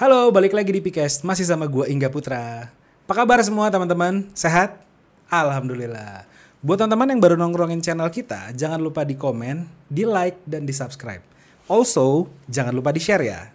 Halo, 0.00 0.32
balik 0.32 0.56
lagi 0.56 0.72
di 0.72 0.80
Pikes. 0.80 1.20
Masih 1.28 1.44
sama 1.44 1.68
gua 1.68 1.84
Ingga 1.84 2.08
Putra. 2.08 2.72
Apa 3.04 3.12
kabar 3.20 3.36
semua 3.44 3.68
teman-teman? 3.68 4.32
Sehat? 4.32 4.80
Alhamdulillah. 5.28 6.24
Buat 6.64 6.80
teman-teman 6.80 7.12
yang 7.12 7.20
baru 7.20 7.36
nongkrongin 7.36 7.84
channel 7.84 8.08
kita, 8.08 8.48
jangan 8.56 8.80
lupa 8.80 9.04
di 9.04 9.12
komen, 9.12 9.68
di 9.92 10.08
like, 10.08 10.40
dan 10.48 10.64
di 10.64 10.72
subscribe. 10.72 11.20
Also, 11.68 12.32
jangan 12.48 12.72
lupa 12.72 12.96
di 12.96 13.00
share 13.04 13.28
ya. 13.28 13.52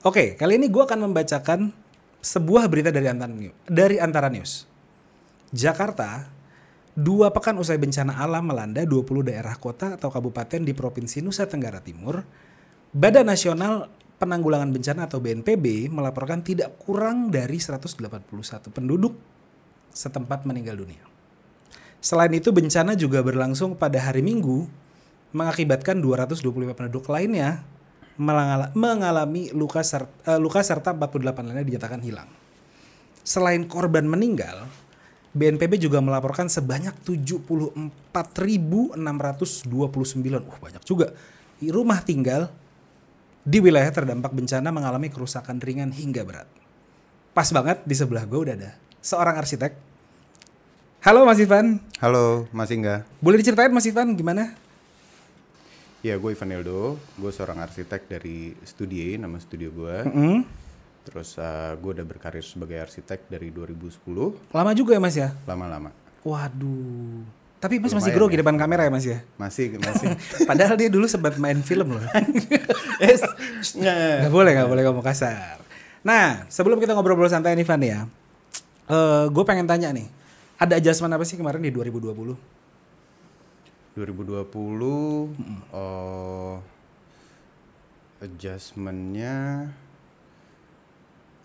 Oke, 0.00 0.40
kali 0.40 0.56
ini 0.56 0.72
gua 0.72 0.88
akan 0.88 1.12
membacakan 1.12 1.68
sebuah 2.24 2.72
berita 2.72 2.88
dari 2.88 3.12
Antara 3.12 3.36
News. 3.36 3.52
Dari 3.68 4.00
Antara 4.00 4.32
News. 4.32 4.64
Jakarta, 5.52 6.24
dua 6.96 7.28
pekan 7.36 7.60
usai 7.60 7.76
bencana 7.76 8.16
alam 8.16 8.48
melanda 8.48 8.80
20 8.80 9.28
daerah 9.28 9.52
kota 9.60 10.00
atau 10.00 10.08
kabupaten 10.08 10.64
di 10.64 10.72
Provinsi 10.72 11.20
Nusa 11.20 11.44
Tenggara 11.44 11.84
Timur, 11.84 12.24
Badan 12.96 13.28
Nasional 13.28 14.05
Penanggulangan 14.16 14.72
Bencana 14.72 15.04
atau 15.04 15.20
BNPB 15.20 15.92
melaporkan 15.92 16.40
tidak 16.40 16.80
kurang 16.80 17.28
dari 17.28 17.60
181 17.60 18.00
penduduk 18.72 19.12
setempat 19.92 20.48
meninggal 20.48 20.80
dunia. 20.80 21.04
Selain 22.00 22.32
itu 22.32 22.52
bencana 22.52 22.96
juga 22.96 23.20
berlangsung 23.20 23.76
pada 23.76 23.98
hari 24.00 24.24
Minggu 24.24 24.68
mengakibatkan 25.36 26.00
225 26.00 26.72
penduduk 26.72 27.04
lainnya 27.12 27.60
mengalami 28.72 29.52
luka 29.52 29.84
serta, 29.84 30.08
eh, 30.32 30.40
luka 30.40 30.64
serta 30.64 30.96
48 30.96 31.44
lainnya 31.52 31.66
dinyatakan 31.68 32.00
hilang. 32.00 32.28
Selain 33.20 33.60
korban 33.68 34.08
meninggal, 34.08 34.64
BNPB 35.36 35.76
juga 35.76 36.00
melaporkan 36.00 36.48
sebanyak 36.48 36.96
74.629, 37.04 38.96
uh 40.40 40.56
banyak 40.56 40.80
juga, 40.88 41.12
rumah 41.60 42.00
tinggal 42.00 42.48
di 43.46 43.62
wilayah 43.62 43.94
terdampak 43.94 44.34
bencana 44.34 44.74
mengalami 44.74 45.06
kerusakan 45.06 45.62
ringan 45.62 45.94
hingga 45.94 46.26
berat. 46.26 46.50
Pas 47.30 47.46
banget 47.54 47.78
di 47.86 47.94
sebelah 47.94 48.26
gue 48.26 48.38
udah 48.42 48.54
ada 48.58 48.74
seorang 48.98 49.38
arsitek. 49.38 49.72
Halo 51.06 51.22
Mas 51.22 51.38
Ivan, 51.38 51.78
Halo, 52.02 52.50
Mas 52.50 52.74
Ingga. 52.74 53.06
boleh 53.22 53.38
diceritain 53.38 53.70
Mas 53.70 53.86
Ivan 53.86 54.18
gimana? 54.18 54.50
Ya, 56.02 56.18
gue 56.18 56.34
Ivan 56.34 56.50
Eldo. 56.50 56.98
Gue 57.14 57.30
seorang 57.30 57.62
arsitek 57.62 58.10
dari 58.10 58.58
Studie, 58.66 59.14
nama 59.14 59.38
studio 59.38 59.70
gue. 59.70 59.96
Mm, 60.02 60.40
Terus 61.06 61.38
eh, 61.38 61.72
gue 61.78 61.90
udah 61.94 62.02
berkarir 62.02 62.42
sebagai 62.42 62.82
arsitek 62.82 63.30
dari 63.30 63.54
2010, 63.54 64.50
lama 64.50 64.74
juga 64.74 64.98
ya 64.98 65.00
Mas 65.00 65.14
ya? 65.14 65.30
lama-lama. 65.46 65.94
Waduh. 66.26 67.22
Tapi 67.56 67.80
Mas 67.80 67.96
masih 67.96 68.12
grogi 68.12 68.36
ya. 68.36 68.44
depan 68.44 68.60
kamera 68.60 68.84
ya 68.84 68.92
Mas 68.92 69.08
ya? 69.08 69.24
Masih, 69.40 69.80
masih. 69.80 70.12
Padahal 70.50 70.76
dia 70.76 70.92
dulu 70.92 71.08
sempat 71.08 71.40
main 71.40 71.56
film 71.64 71.96
loh. 71.96 72.04
yes. 73.02 73.24
Gak 73.72 74.28
boleh, 74.28 74.52
gak 74.52 74.68
boleh 74.68 74.82
ngomong 74.84 75.04
kasar. 75.04 75.56
Nah, 76.04 76.44
sebelum 76.52 76.76
kita 76.78 76.92
ngobrol-ngobrol 76.92 77.32
santai 77.32 77.56
nih 77.56 77.66
Van 77.66 77.82
ya, 77.82 78.04
gue 79.32 79.44
pengen 79.48 79.66
tanya 79.66 79.90
nih, 79.90 80.06
ada 80.60 80.78
adjustment 80.78 81.16
apa 81.16 81.24
sih 81.24 81.40
kemarin 81.40 81.64
di 81.64 81.72
2020? 81.72 82.36
2020, 83.96 85.32
eh 85.72 86.56
adjustmentnya 88.16 89.68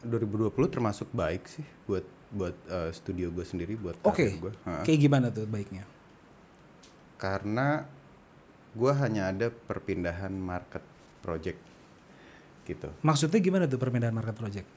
2020 0.08 0.56
termasuk 0.72 1.08
baik 1.12 1.44
sih 1.48 1.68
buat 1.84 2.04
buat 2.32 2.56
eh, 2.72 2.92
studio 2.96 3.28
gue 3.32 3.44
sendiri, 3.44 3.76
buat 3.76 4.00
Oke. 4.08 4.40
Ha. 4.64 4.88
kayak 4.88 5.00
gimana 5.00 5.28
tuh 5.32 5.44
baiknya? 5.48 5.84
Karena 7.22 7.86
gue 8.74 8.94
hanya 8.98 9.30
ada 9.30 9.54
perpindahan 9.54 10.34
market 10.34 10.82
project 11.22 11.62
gitu. 12.66 12.90
Maksudnya 13.06 13.38
gimana 13.38 13.70
tuh 13.70 13.78
perpindahan 13.78 14.16
market 14.16 14.34
project? 14.34 14.68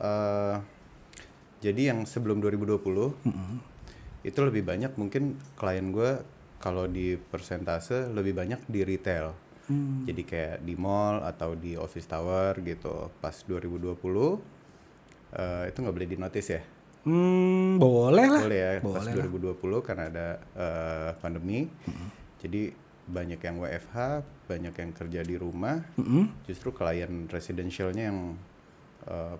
eh 0.00 0.56
jadi 1.60 1.92
yang 1.92 2.08
sebelum 2.08 2.40
2020 2.40 3.20
itu 4.24 4.38
lebih 4.40 4.64
banyak 4.64 4.96
mungkin 4.96 5.36
klien 5.60 5.92
gue 5.92 6.24
kalau 6.56 6.88
di 6.88 7.20
persentase 7.20 8.08
lebih 8.08 8.32
banyak 8.32 8.64
di 8.64 8.80
retail. 8.80 9.36
Hmm. 9.68 10.08
Jadi 10.08 10.22
kayak 10.24 10.56
di 10.64 10.74
mall 10.76 11.20
atau 11.20 11.52
di 11.52 11.76
office 11.76 12.08
tower 12.08 12.56
gitu. 12.64 13.12
Pas 13.20 13.36
2020 13.44 13.92
eh 15.30 15.64
itu 15.68 15.78
nggak 15.84 15.94
boleh 15.94 16.08
di 16.08 16.16
notice 16.16 16.48
ya. 16.48 16.62
Hmm, 17.00 17.80
boleh 17.80 18.26
lah. 18.28 18.42
Boleh 18.44 18.58
ya. 18.60 18.70
Pas 18.84 19.04
Boleh 19.08 19.12
lah. 19.16 19.24
2020 19.56 19.86
karena 19.86 20.04
ada 20.12 20.28
eh, 20.52 21.10
pandemi. 21.18 21.64
Jadi 22.40 22.72
banyak 23.10 23.40
yang 23.42 23.56
WFH, 23.58 23.96
banyak 24.46 24.74
yang 24.76 24.90
kerja 24.92 25.20
di 25.24 25.36
rumah. 25.40 25.80
Mm-mm. 25.96 26.44
Justru 26.44 26.70
klien 26.70 27.26
residentialnya 27.26 28.04
yang 28.12 28.18
eh, 29.08 29.36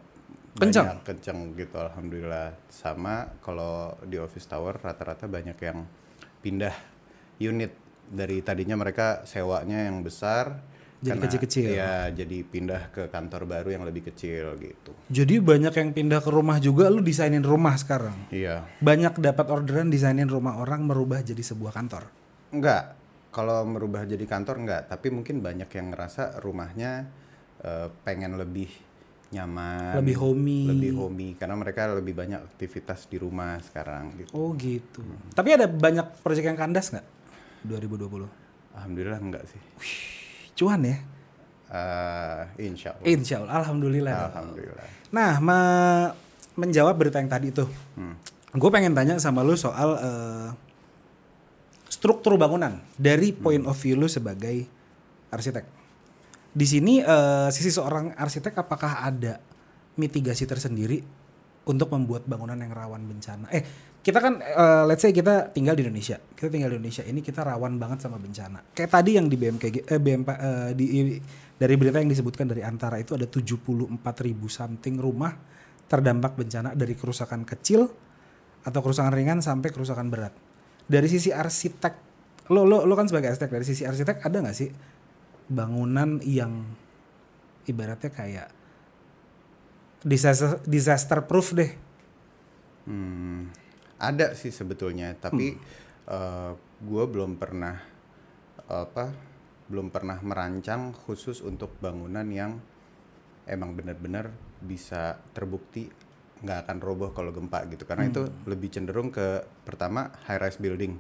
Kencang? 0.51 0.83
banyak 0.99 1.01
kencang 1.07 1.39
gitu 1.55 1.77
alhamdulillah. 1.79 2.59
Sama 2.67 3.31
kalau 3.39 3.95
di 4.03 4.19
office 4.19 4.51
tower 4.51 4.75
rata-rata 4.75 5.31
banyak 5.31 5.55
yang 5.63 5.87
pindah 6.43 6.75
unit 7.39 7.71
dari 8.11 8.43
tadinya 8.43 8.75
mereka 8.75 9.23
sewanya 9.23 9.87
yang 9.87 10.03
besar 10.03 10.59
Jadi 11.01 11.17
kecil-kecil. 11.17 11.69
Ya, 11.73 12.13
jadi 12.13 12.45
pindah 12.45 12.93
ke 12.93 13.09
kantor 13.09 13.49
baru 13.49 13.73
yang 13.73 13.89
lebih 13.89 14.13
kecil 14.13 14.53
gitu. 14.61 14.93
Jadi 15.09 15.41
banyak 15.41 15.73
yang 15.73 15.91
pindah 15.97 16.21
ke 16.21 16.29
rumah 16.29 16.61
juga, 16.61 16.93
lu 16.93 17.01
desainin 17.01 17.41
rumah 17.41 17.73
sekarang. 17.81 18.29
Iya. 18.29 18.69
Banyak 18.85 19.17
dapat 19.17 19.49
orderan 19.49 19.89
desainin 19.89 20.29
rumah 20.29 20.61
orang 20.61 20.85
merubah 20.85 21.25
jadi 21.25 21.41
sebuah 21.41 21.73
kantor. 21.73 22.05
Enggak. 22.53 23.01
Kalau 23.33 23.63
merubah 23.65 24.05
jadi 24.05 24.27
kantor 24.29 24.61
enggak, 24.61 24.83
tapi 24.93 25.09
mungkin 25.09 25.41
banyak 25.41 25.71
yang 25.73 25.95
ngerasa 25.95 26.43
rumahnya 26.43 27.09
eh, 27.63 27.89
pengen 28.05 28.37
lebih 28.37 28.69
nyaman, 29.31 29.95
Lebih 30.03 30.17
homey. 30.19 30.67
lebih 30.67 30.93
homey 30.99 31.31
karena 31.39 31.55
mereka 31.55 31.87
lebih 31.95 32.19
banyak 32.19 32.43
aktivitas 32.43 33.07
di 33.07 33.17
rumah 33.17 33.57
sekarang 33.63 34.19
gitu. 34.19 34.31
Oh 34.35 34.51
gitu. 34.59 35.01
Tapi 35.31 35.55
ada 35.55 35.71
banyak 35.71 36.19
proyek 36.21 36.51
yang 36.51 36.59
kandas 36.59 36.91
nggak 36.91 37.07
2020? 37.65 38.27
Alhamdulillah 38.75 39.21
enggak 39.23 39.47
sih. 39.47 39.61
Cuan 40.61 40.85
ya? 40.85 40.97
Eh, 41.71 42.69
insya 42.69 42.93
Allah. 42.93 43.07
Insya 43.09 43.35
Allah, 43.41 43.55
alhamdulillah. 43.57 44.13
dong. 44.13 44.29
Alhamdulillah. 44.29 44.87
Nah, 45.09 45.33
me- 45.41 46.13
menjawab 46.55 46.93
berita 46.95 47.17
yang 47.17 47.31
tadi 47.31 47.49
itu, 47.49 47.65
Hmm. 47.97 48.13
gue 48.53 48.69
pengen 48.69 48.93
tanya 48.93 49.17
sama 49.17 49.41
lu 49.41 49.57
soal 49.57 49.97
eh, 49.97 50.49
struktur 51.89 52.37
bangunan 52.37 52.77
dari 52.95 53.33
point 53.33 53.65
of 53.65 53.75
view 53.75 53.97
lu 53.97 54.05
sebagai 54.05 54.69
arsitek. 55.29 55.65
Di 56.51 56.67
sini 56.67 57.01
eh, 57.01 57.49
sisi 57.49 57.73
seorang 57.73 58.13
arsitek 58.13 58.53
apakah 58.59 59.01
ada 59.01 59.41
mitigasi 59.97 60.45
tersendiri 60.45 61.01
untuk 61.63 61.89
membuat 61.89 62.27
bangunan 62.27 62.59
yang 62.59 62.71
rawan 62.71 63.01
bencana? 63.01 63.49
Eh, 63.49 63.63
kita 64.01 64.19
kan 64.19 64.41
eh, 64.41 64.85
let's 64.89 65.05
say 65.05 65.13
kita 65.13 65.53
tinggal 65.53 65.77
di 65.77 65.85
Indonesia. 65.85 66.17
Kita 66.17 66.49
tinggal 66.49 66.73
di 66.73 66.77
Indonesia 66.81 67.05
ini 67.05 67.21
kita 67.21 67.45
rawan 67.45 67.77
banget 67.77 68.09
sama 68.09 68.17
bencana. 68.17 68.65
Kayak 68.73 68.91
tadi 68.97 69.21
yang 69.21 69.29
di 69.29 69.37
BMKG 69.37 69.77
eh, 69.85 70.01
BMP 70.01 70.29
eh, 70.33 70.71
di 70.73 70.87
dari 71.61 71.75
berita 71.77 72.01
yang 72.01 72.09
disebutkan 72.09 72.49
dari 72.49 72.65
antara 72.65 72.97
itu 72.97 73.13
ada 73.13 73.29
74.000 73.29 73.93
something 74.49 74.97
rumah 74.97 75.37
terdampak 75.85 76.33
bencana 76.33 76.73
dari 76.73 76.97
kerusakan 76.97 77.45
kecil 77.45 77.85
atau 78.65 78.81
kerusakan 78.81 79.13
ringan 79.13 79.39
sampai 79.45 79.69
kerusakan 79.69 80.09
berat. 80.09 80.33
Dari 80.89 81.05
sisi 81.05 81.29
arsitek, 81.29 81.95
lo 82.49 82.65
lo 82.65 82.89
lo 82.89 82.95
kan 82.97 83.05
sebagai 83.05 83.37
arsitek 83.37 83.53
dari 83.53 83.67
sisi 83.69 83.85
arsitek 83.85 84.25
ada 84.25 84.41
nggak 84.41 84.57
sih 84.57 84.73
bangunan 85.53 86.25
yang 86.25 86.65
ibaratnya 87.69 88.09
kayak 88.09 88.49
disaster 90.01 90.57
disaster 90.65 91.21
proof 91.29 91.53
deh? 91.53 91.71
Hmm, 92.89 93.53
ada 94.01 94.33
sih 94.33 94.51
sebetulnya, 94.51 95.13
tapi 95.21 95.55
Hmm. 95.55 96.57
gue 96.81 97.05
belum 97.07 97.39
pernah 97.39 97.79
apa, 98.67 99.15
belum 99.71 99.95
pernah 99.95 100.19
merancang 100.25 100.91
khusus 100.91 101.39
untuk 101.45 101.79
bangunan 101.79 102.27
yang 102.27 102.59
emang 103.47 103.79
benar-benar 103.79 104.33
bisa 104.59 105.21
terbukti 105.31 105.87
nggak 106.41 106.67
akan 106.67 106.79
roboh 106.81 107.13
kalau 107.13 107.31
gempa 107.31 107.69
gitu, 107.69 107.85
karena 107.85 108.09
itu 108.09 108.27
Hmm. 108.27 108.49
lebih 108.49 108.73
cenderung 108.73 109.13
ke 109.13 109.45
pertama 109.63 110.11
high 110.27 110.41
rise 110.41 110.59
building, 110.59 110.97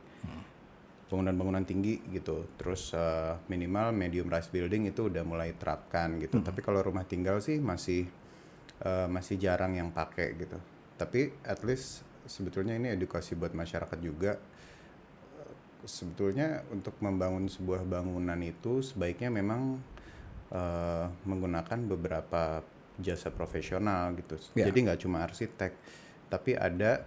bangunan-bangunan 1.10 1.66
tinggi 1.66 1.98
gitu, 2.14 2.46
terus 2.54 2.94
eh, 2.94 3.34
minimal 3.50 3.90
medium 3.90 4.30
rise 4.30 4.52
building 4.52 4.86
itu 4.94 5.10
udah 5.10 5.26
mulai 5.26 5.56
terapkan 5.58 6.22
gitu, 6.22 6.38
tapi 6.38 6.62
kalau 6.62 6.86
rumah 6.86 7.02
tinggal 7.02 7.42
sih 7.42 7.58
masih 7.58 8.06
eh, 8.84 9.08
masih 9.10 9.40
jarang 9.42 9.75
yang 9.75 9.90
pakai 9.90 10.38
gitu. 10.38 10.60
Tapi 10.94 11.34
at 11.42 11.64
least 11.66 12.06
sebetulnya 12.30 12.78
ini 12.78 12.94
edukasi 12.94 13.34
buat 13.34 13.50
masyarakat 13.50 13.98
juga. 13.98 14.38
Sebetulnya 15.82 16.62
untuk 16.70 16.94
membangun 17.02 17.50
sebuah 17.50 17.82
bangunan 17.82 18.38
itu 18.38 18.86
sebaiknya 18.86 19.34
memang 19.34 19.82
eh, 20.54 21.06
menggunakan 21.26 21.78
beberapa 21.90 22.62
jasa 23.02 23.34
profesional 23.34 24.14
gitu. 24.14 24.38
Ya. 24.54 24.70
Jadi 24.70 24.78
nggak 24.86 25.00
cuma 25.02 25.26
arsitek, 25.26 25.74
tapi 26.30 26.54
ada 26.54 27.02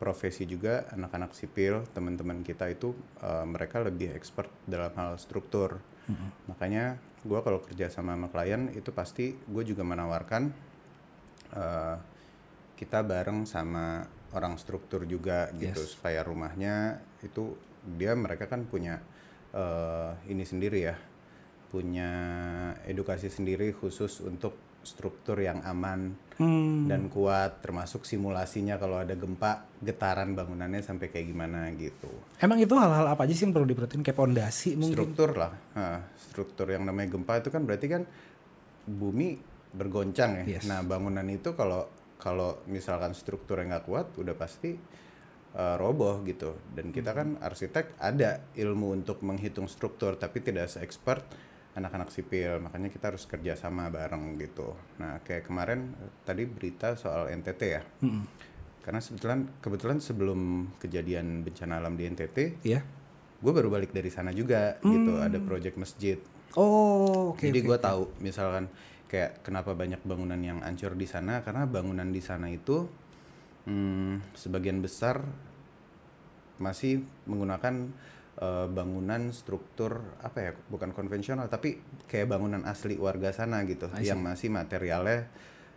profesi 0.00 0.42
juga 0.48 0.90
anak-anak 0.90 1.30
sipil 1.36 1.86
teman-teman 1.92 2.40
kita 2.40 2.72
itu 2.72 2.96
eh, 3.20 3.44
mereka 3.44 3.84
lebih 3.84 4.16
expert 4.16 4.48
dalam 4.64 4.90
hal 4.96 5.20
struktur. 5.20 5.76
Makanya 6.50 6.98
gue 7.22 7.38
kalau 7.38 7.62
kerja 7.62 7.86
sama 7.86 8.18
sama 8.18 8.26
klien 8.26 8.66
itu 8.74 8.90
pasti 8.90 9.38
gue 9.38 9.62
juga 9.62 9.86
menawarkan 9.86 10.42
eh, 11.54 11.96
kita 12.74 12.98
bareng 13.06 13.46
sama 13.46 14.02
orang 14.32 14.56
struktur 14.56 15.04
juga 15.04 15.48
gitu 15.54 15.78
Yes. 15.78 15.94
supaya 15.94 16.20
rumahnya 16.20 16.96
itu 17.20 17.54
dia 17.84 18.12
mereka 18.14 18.46
kan 18.46 18.64
punya 18.64 19.00
eh, 19.50 20.10
ini 20.26 20.42
sendiri 20.42 20.80
ya 20.82 20.96
punya 21.68 22.10
edukasi 22.84 23.28
sendiri 23.28 23.72
khusus 23.72 24.20
untuk 24.20 24.52
struktur 24.82 25.38
yang 25.38 25.62
aman 25.62 26.16
Hmm. 26.32 26.88
dan 26.88 27.06
kuat 27.06 27.60
termasuk 27.60 28.02
simulasinya 28.02 28.74
kalau 28.74 28.98
ada 28.98 29.12
gempa 29.12 29.68
getaran 29.78 30.32
bangunannya 30.32 30.80
sampai 30.80 31.06
kayak 31.06 31.28
gimana 31.28 31.68
gitu 31.72 32.08
Emang 32.40 32.56
itu 32.56 32.72
hal-hal 32.72 33.04
apa 33.04 33.22
aja 33.22 33.30
sih 33.30 33.44
yang 33.44 33.52
perlu 33.52 33.68
diperhatiin 33.68 34.00
kayak 34.00 34.16
pondasi 34.16 34.74
mungkin? 34.74 34.96
struktur 34.96 35.36
lah 35.36 35.52
Nah, 35.70 36.00
struktur 36.18 36.66
yang 36.66 36.82
namanya 36.82 37.12
gempa 37.12 37.36
itu 37.36 37.48
kan 37.48 37.62
berarti 37.62 37.86
kan 37.86 38.02
bumi 38.82 39.36
bergoncang 39.70 40.42
ya 40.42 40.56
Yes. 40.56 40.64
nah 40.64 40.80
bangunan 40.80 41.22
itu 41.26 41.52
kalau 41.52 41.84
kalau 42.22 42.62
misalkan 42.70 43.10
strukturnya 43.12 43.66
nggak 43.74 43.84
kuat 43.84 44.06
udah 44.14 44.38
pasti 44.38 44.78
uh, 45.52 45.74
roboh 45.74 46.22
gitu 46.22 46.54
dan 46.70 46.94
kita 46.94 47.10
kan 47.10 47.34
arsitek 47.36 47.98
ada 47.98 48.38
ilmu 48.54 48.94
untuk 48.94 49.26
menghitung 49.26 49.66
struktur 49.66 50.14
tapi 50.14 50.38
tidak 50.38 50.70
se-expert 50.70 51.26
anak-anak 51.72 52.12
sipil 52.12 52.60
makanya 52.60 52.88
kita 52.88 53.10
harus 53.10 53.26
kerja 53.26 53.58
sama 53.58 53.88
bareng 53.88 54.38
gitu 54.38 54.76
nah 54.96 55.18
kayak 55.20 55.50
kemarin 55.50 55.90
tadi 56.22 56.46
berita 56.46 56.94
soal 56.94 57.26
NTT 57.26 57.60
ya 57.66 57.82
Mm-mm. 58.00 58.22
karena 58.84 59.00
kebetulan 59.00 59.40
kebetulan 59.58 59.98
sebelum 59.98 60.40
kejadian 60.78 61.42
bencana 61.42 61.82
alam 61.82 61.96
di 61.96 62.06
NTT 62.06 62.62
Iya. 62.62 62.80
gue 63.42 63.52
baru 63.52 63.66
balik 63.66 63.90
dari 63.90 64.12
sana 64.12 64.30
juga 64.30 64.78
gitu 64.78 65.18
ada 65.18 65.42
project 65.42 65.74
masjid 65.74 66.18
Oh, 66.52 67.32
oke. 67.32 67.40
jadi 67.40 67.58
oke. 67.58 67.66
gue 67.66 67.78
tahu 67.80 68.02
misalkan 68.20 68.68
kayak 69.12 69.44
kenapa 69.44 69.76
banyak 69.76 70.00
bangunan 70.08 70.40
yang 70.40 70.64
hancur 70.64 70.96
di 70.96 71.04
sana 71.04 71.44
karena 71.44 71.68
bangunan 71.68 72.08
di 72.08 72.24
sana 72.24 72.48
itu 72.48 72.88
hmm, 73.68 74.32
sebagian 74.32 74.80
besar 74.80 75.20
masih 76.56 77.04
menggunakan 77.28 77.92
eh, 78.40 78.66
bangunan 78.72 79.28
struktur 79.36 80.00
apa 80.24 80.38
ya 80.40 80.52
bukan 80.72 80.96
konvensional 80.96 81.52
tapi 81.52 81.76
kayak 82.08 82.32
bangunan 82.32 82.64
asli 82.64 82.96
warga 82.96 83.36
sana 83.36 83.60
gitu 83.68 83.92
yang 84.00 84.24
masih 84.24 84.48
materialnya 84.48 85.28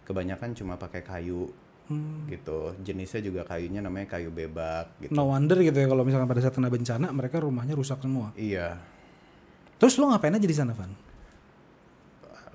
kebanyakan 0.08 0.56
cuma 0.56 0.80
pakai 0.80 1.04
kayu 1.04 1.52
Hmm. 1.86 2.26
gitu 2.26 2.74
jenisnya 2.82 3.22
juga 3.22 3.46
kayunya 3.46 3.78
namanya 3.78 4.18
kayu 4.18 4.34
bebak 4.34 5.06
gitu 5.06 5.14
No 5.14 5.30
wonder 5.30 5.54
gitu 5.62 5.78
ya 5.78 5.86
kalau 5.86 6.02
misalkan 6.02 6.26
pada 6.26 6.42
saat 6.42 6.58
kena 6.58 6.74
bencana 6.74 7.14
mereka 7.14 7.46
rumahnya 7.46 7.78
rusak 7.78 8.02
semua. 8.02 8.34
iya 8.34 8.82
Terus 9.78 10.02
lo 10.02 10.10
ngapain 10.10 10.34
aja 10.34 10.50
di 10.50 10.58
sana, 10.58 10.74
Van? 10.74 10.90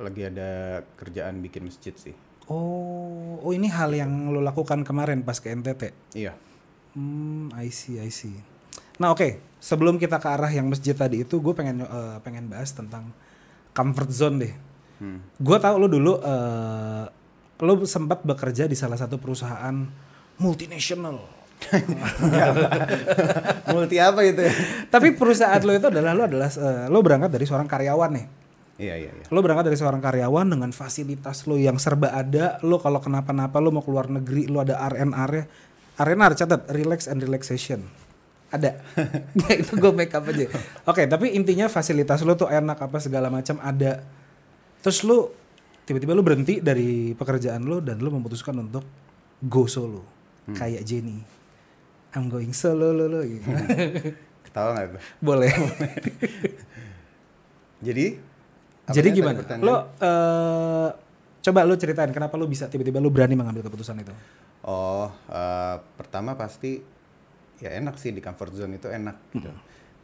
Lagi 0.00 0.26
ada 0.26 0.80
kerjaan 0.96 1.40
bikin 1.44 1.68
masjid 1.68 1.94
sih 1.94 2.16
Oh, 2.50 3.38
oh 3.46 3.52
ini 3.54 3.70
hal 3.70 3.94
yang 3.94 4.10
lo 4.34 4.42
lakukan 4.42 4.82
kemarin 4.82 5.22
pas 5.22 5.38
ke 5.38 5.54
NTT. 5.54 5.94
iya 6.18 6.34
Hmm, 6.90 7.54
I 7.54 7.70
see, 7.70 8.02
I 8.02 8.10
see. 8.10 8.34
Nah, 8.98 9.14
oke. 9.14 9.38
Sebelum 9.62 9.94
kita 10.00 10.18
ke 10.18 10.26
arah 10.26 10.50
yang 10.50 10.66
masjid 10.66 10.90
tadi 10.90 11.22
itu, 11.22 11.38
gue 11.38 11.54
pengen 11.54 11.86
eh, 11.86 12.16
pengen 12.26 12.50
bahas 12.50 12.74
tentang 12.74 13.14
comfort 13.70 14.10
zone 14.10 14.36
deh. 14.42 14.54
Hmm. 14.98 15.22
Gue 15.38 15.56
tahu 15.62 15.78
lo 15.78 15.86
dulu 15.86 16.18
eh 16.18 17.04
lo 17.60 17.72
sempat 17.84 18.24
bekerja 18.24 18.66
di 18.66 18.74
salah 18.74 18.98
satu 18.98 19.20
perusahaan 19.20 19.86
multinasional. 20.40 21.20
multi 23.68 24.00
apa 24.00 24.24
itu 24.24 24.40
Tapi 24.88 25.12
perusahaan 25.12 25.60
lo 25.60 25.76
itu 25.76 25.92
adalah 25.92 26.16
lo 26.16 26.24
adalah 26.24 26.48
eh, 26.48 26.84
lo 26.88 26.98
berangkat 27.04 27.30
dari 27.30 27.44
seorang 27.46 27.68
karyawan 27.70 28.10
nih. 28.16 28.26
Iya 28.80 28.94
iya 28.96 29.10
iya 29.12 29.24
Lo 29.28 29.44
berangkat 29.44 29.68
dari 29.68 29.76
seorang 29.76 30.00
karyawan 30.00 30.48
dengan 30.48 30.72
fasilitas 30.72 31.44
lo 31.44 31.60
yang 31.60 31.76
serba 31.76 32.16
ada. 32.16 32.56
Lo 32.64 32.80
kalau 32.80 32.98
kenapa-napa 32.98 33.60
lo 33.60 33.68
mau 33.70 33.84
keluar 33.84 34.08
negeri, 34.08 34.48
lo 34.48 34.64
ada 34.64 34.80
RNR 34.80 35.30
nya. 35.36 35.44
RNR 36.00 36.32
catat, 36.32 36.60
relax 36.72 37.04
and 37.12 37.20
relaxation. 37.20 37.84
Ada. 38.50 38.80
Ya, 39.46 39.52
itu 39.60 39.76
gue 39.76 39.92
make 39.92 40.10
up 40.16 40.24
aja. 40.26 40.48
Oke, 40.88 41.04
tapi 41.06 41.36
intinya 41.36 41.68
fasilitas 41.68 42.24
lo 42.24 42.34
tuh 42.34 42.48
enak 42.48 42.80
apa 42.80 42.98
segala 42.98 43.28
macam 43.28 43.60
ada. 43.60 44.00
Terus 44.80 45.04
lo 45.04 45.36
tiba-tiba 45.84 46.16
lo 46.16 46.24
berhenti 46.24 46.64
dari 46.64 47.12
pekerjaan 47.12 47.68
lo 47.68 47.84
dan 47.84 48.00
lo 48.00 48.08
memutuskan 48.10 48.56
untuk 48.58 48.82
go 49.44 49.68
solo. 49.68 50.02
Kayak 50.50 50.82
Jenny. 50.88 51.20
I'm 52.10 52.26
going 52.26 52.50
solo 52.50 52.90
lo 52.90 53.06
lo 53.06 53.20
gitu. 53.22 53.46
ketawa 54.50 54.74
nggak 54.74 54.86
tuh 54.98 55.02
Boleh. 55.22 55.52
jadi 57.86 58.18
Jadi 58.92 59.08
tadi 59.10 59.18
gimana? 59.18 59.38
pertanyaan? 59.40 59.66
Lo 59.66 59.76
eh 59.98 60.88
coba 61.40 61.64
lo 61.64 61.74
ceritain 61.80 62.12
kenapa 62.12 62.36
lo 62.36 62.44
bisa 62.44 62.68
tiba-tiba 62.68 63.00
lo 63.00 63.08
berani 63.08 63.32
mengambil 63.32 63.64
keputusan 63.64 64.04
itu? 64.04 64.12
oh 64.64 65.08
eh, 65.32 65.76
pertama 65.96 66.36
pasti 66.36 66.80
ya 67.60 67.76
enak 67.76 67.96
sih 67.96 68.12
di 68.12 68.20
comfort 68.20 68.52
zone 68.56 68.76
itu 68.76 68.88
enak 68.88 69.16
gitu 69.36 69.50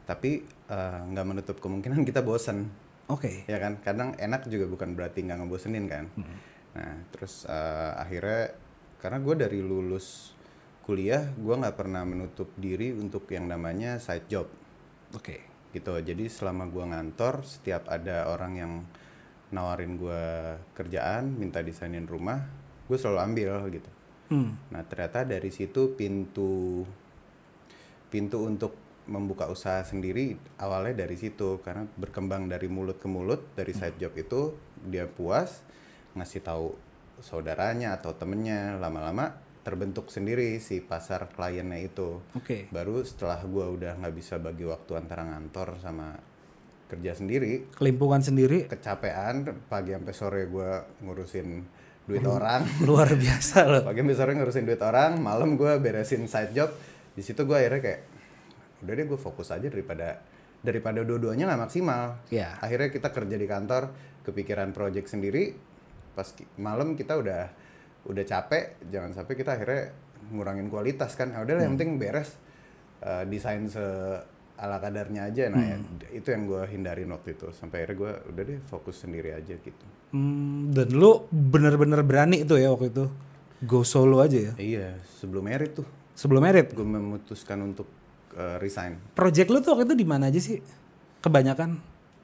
tapi 0.09 0.45
eh, 0.45 0.99
nggak 1.13 1.25
menutup 1.27 1.57
kemungkinan 1.61 2.01
kita 2.07 2.25
bosen 2.25 2.69
Oke. 3.07 3.45
ya 3.47 3.57
kan 3.61 3.79
kadang 3.79 4.17
enak 4.17 4.49
juga 4.49 4.67
bukan 4.67 4.97
berarti 4.97 5.23
nggak 5.23 5.37
ngebosenin 5.45 5.85
kan 5.85 6.05
nah 6.73 6.93
terus 7.13 7.45
eh, 7.45 7.91
akhirnya 7.97 8.53
karena 8.97 9.17
gue 9.21 9.35
dari 9.37 9.59
lulus 9.61 10.33
kuliah 10.89 11.29
gue 11.37 11.53
nggak 11.53 11.75
pernah 11.77 12.01
menutup 12.07 12.49
diri 12.57 12.95
untuk 12.95 13.29
yang 13.29 13.45
namanya 13.45 14.01
side 14.01 14.25
job 14.25 14.47
Oke. 15.15 15.46
Gitu. 15.77 15.93
Jadi 16.01 16.25
selama 16.27 16.65
gua 16.65 16.89
ngantor 16.89 17.45
setiap 17.45 17.85
ada 17.87 18.27
orang 18.33 18.53
yang 18.57 18.73
nawarin 19.53 19.95
gua 19.95 20.57
kerjaan 20.75 21.37
minta 21.37 21.63
desainin 21.63 22.03
rumah 22.09 22.57
gue 22.87 22.97
selalu 22.97 23.19
ambil 23.19 23.51
gitu. 23.69 23.91
Hmm. 24.27 24.59
nah 24.67 24.83
ternyata 24.83 25.23
dari 25.23 25.47
situ 25.55 25.95
pintu 25.95 26.83
pintu 28.11 28.43
untuk 28.43 28.75
membuka 29.07 29.47
usaha 29.47 29.79
sendiri 29.87 30.35
awalnya 30.59 31.07
dari 31.07 31.15
situ. 31.15 31.59
Karena 31.63 31.87
berkembang 31.87 32.47
dari 32.51 32.67
mulut 32.67 32.99
ke 32.99 33.07
mulut 33.07 33.55
dari 33.55 33.71
side 33.71 33.99
job 33.99 34.11
itu 34.15 34.55
dia 34.83 35.07
puas 35.07 35.63
ngasih 36.15 36.43
tahu 36.43 36.75
saudaranya 37.23 37.95
atau 37.95 38.13
temennya 38.13 38.75
lama-lama 38.77 39.46
terbentuk 39.67 40.07
sendiri 40.07 40.63
si 40.63 40.79
pasar 40.79 41.27
kliennya 41.27 41.83
itu. 41.83 42.23
Oke. 42.39 42.71
baru 42.71 43.03
setelah 43.03 43.43
gua 43.43 43.67
udah 43.67 43.99
nggak 43.99 44.15
bisa 44.15 44.39
bagi 44.39 44.63
waktu 44.63 44.95
antara 44.95 45.27
ngantor 45.27 45.75
sama 45.83 46.15
kerja 46.87 47.19
sendiri. 47.19 47.67
Kelimpungan 47.75 48.23
sendiri. 48.23 48.71
Kecapean 48.71 49.67
pagi 49.67 49.91
sampai 49.91 50.15
sore 50.15 50.47
gua 50.47 50.87
ngurusin 51.03 51.67
duit 52.07 52.23
orang. 52.23 52.63
luar 52.87 53.11
biasa 53.11 53.67
loh. 53.67 53.83
pagi 53.83 53.99
sampai 53.99 54.15
sore 54.15 54.31
ngurusin 54.39 54.63
duit 54.63 54.79
orang 54.79 55.19
malam 55.19 55.59
gua 55.59 55.75
beresin 55.83 56.23
side 56.31 56.55
job. 56.55 56.71
Di 57.11 57.19
situ 57.19 57.43
gua 57.43 57.59
akhirnya 57.59 57.83
kayak 57.83 58.01
udah 58.87 58.93
deh 58.93 59.05
gue 59.09 59.17
fokus 59.17 59.49
aja 59.49 59.67
daripada 59.73 60.21
daripada 60.61 61.03
dua-duanya 61.03 61.49
nggak 61.49 61.61
maksimal. 61.67 62.23
Ya. 62.31 62.55
akhirnya 62.63 62.87
kita 62.93 63.09
kerja 63.11 63.35
di 63.35 63.47
kantor 63.49 63.91
kepikiran 64.23 64.71
project 64.71 65.11
sendiri. 65.11 65.59
Pas 66.15 66.31
malam 66.55 66.95
kita 66.95 67.19
udah 67.19 67.66
udah 68.05 68.23
capek 68.23 68.77
jangan 68.93 69.11
sampai 69.17 69.33
kita 69.33 69.57
akhirnya 69.57 69.91
ngurangin 70.29 70.67
kualitas 70.69 71.15
kan. 71.17 71.33
Ya 71.33 71.41
udah 71.41 71.55
lah, 71.57 71.63
yang 71.65 71.73
penting 71.79 71.97
beres. 71.97 72.35
Eh, 73.01 73.23
desain 73.29 73.65
se 73.69 73.83
ala 74.57 74.81
kadarnya 74.81 75.29
aja. 75.29 75.53
Nah 75.53 75.61
ya, 75.61 75.77
itu 76.11 76.27
yang 76.33 76.49
gue 76.49 76.61
hindarin 76.69 77.09
waktu 77.13 77.37
itu. 77.37 77.49
Sampai 77.53 77.85
akhirnya 77.85 77.97
gue 77.97 78.11
udah 78.33 78.43
deh 78.43 78.59
fokus 78.67 79.05
sendiri 79.05 79.33
aja 79.33 79.53
gitu. 79.57 79.85
Hmm, 80.13 80.73
dan 80.73 80.93
lo 80.97 81.29
bener-bener 81.29 82.01
berani 82.01 82.41
tuh 82.43 82.57
ya 82.57 82.73
waktu 82.73 82.89
itu? 82.89 83.05
Go 83.65 83.81
solo 83.81 84.21
aja 84.21 84.37
ya. 84.37 84.53
iya 84.61 84.87
sebelum 85.17 85.45
merit 85.49 85.81
tuh. 85.81 85.87
Sebelum 86.17 86.41
merit, 86.41 86.73
gue 86.73 86.85
memutuskan 86.85 87.61
untuk 87.61 87.85
eh, 88.33 88.57
resign. 88.57 88.97
Project 89.13 89.49
lo 89.53 89.61
tuh 89.61 89.77
waktu 89.77 89.93
itu 89.93 89.95
di 89.97 90.07
mana 90.09 90.33
aja 90.33 90.41
sih? 90.41 90.57
Kebanyakan? 91.21 91.69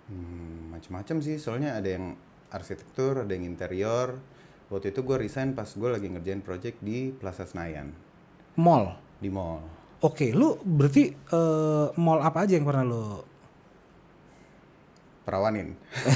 Hmm, 0.10 0.74
macam-macam 0.74 1.22
sih. 1.22 1.38
Soalnya 1.38 1.77
ada 1.77 1.89
yang 1.89 2.18
arsitektur 2.53 3.25
ada 3.25 3.32
yang 3.34 3.50
interior 3.50 4.22
waktu 4.67 4.89
itu 4.89 5.00
gue 5.00 5.17
resign 5.17 5.51
pas 5.51 5.67
gue 5.67 5.89
lagi 5.89 6.08
ngerjain 6.08 6.39
project 6.39 6.79
di 6.79 7.10
Plaza 7.10 7.43
Senayan 7.43 7.91
mall. 8.55 8.96
di 9.17 9.27
mall 9.27 9.63
Oke, 10.00 10.29
lu 10.29 10.60
berarti 10.60 11.08
eh, 11.10 11.88
mall 11.96 12.20
apa 12.20 12.43
aja 12.43 12.53
yang 12.53 12.67
pernah 12.67 12.84
lo 12.84 13.05
perawanin 15.24 15.72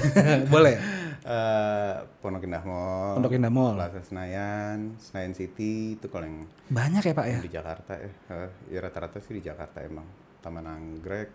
boleh? 0.54 0.76
Eh, 1.24 1.96
Pondok 2.20 2.44
Indah 2.44 2.64
Mall 2.64 3.16
Pondok 3.16 3.32
Indah 3.34 3.52
Mall. 3.52 3.76
Plaza 3.76 4.04
Senayan 4.04 4.96
Senayan 4.98 5.32
City 5.32 5.96
itu 5.96 6.08
kalau 6.08 6.24
yang 6.24 6.44
Banyak 6.68 7.04
ya 7.04 7.14
pak 7.14 7.26
ya? 7.26 7.40
di 7.40 7.50
Jakarta 7.50 7.94
ya 7.96 8.12
Eh, 8.28 8.50
ya 8.72 8.80
rata-rata 8.80 9.20
sih 9.20 9.36
di 9.36 9.44
Jakarta 9.44 9.80
emang 9.80 10.08
Taman 10.40 10.64
Anggrek 10.64 11.30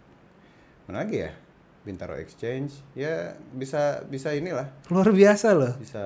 mana 0.84 1.04
lagi 1.04 1.20
ya 1.20 1.32
Bintaro 1.82 2.14
Exchange 2.14 2.72
ya 2.92 3.32
bisa 3.50 4.04
bisa 4.04 4.32
inilah 4.32 4.68
Luar 4.88 5.08
biasa 5.08 5.56
loh. 5.56 5.72
bisa 5.76 6.04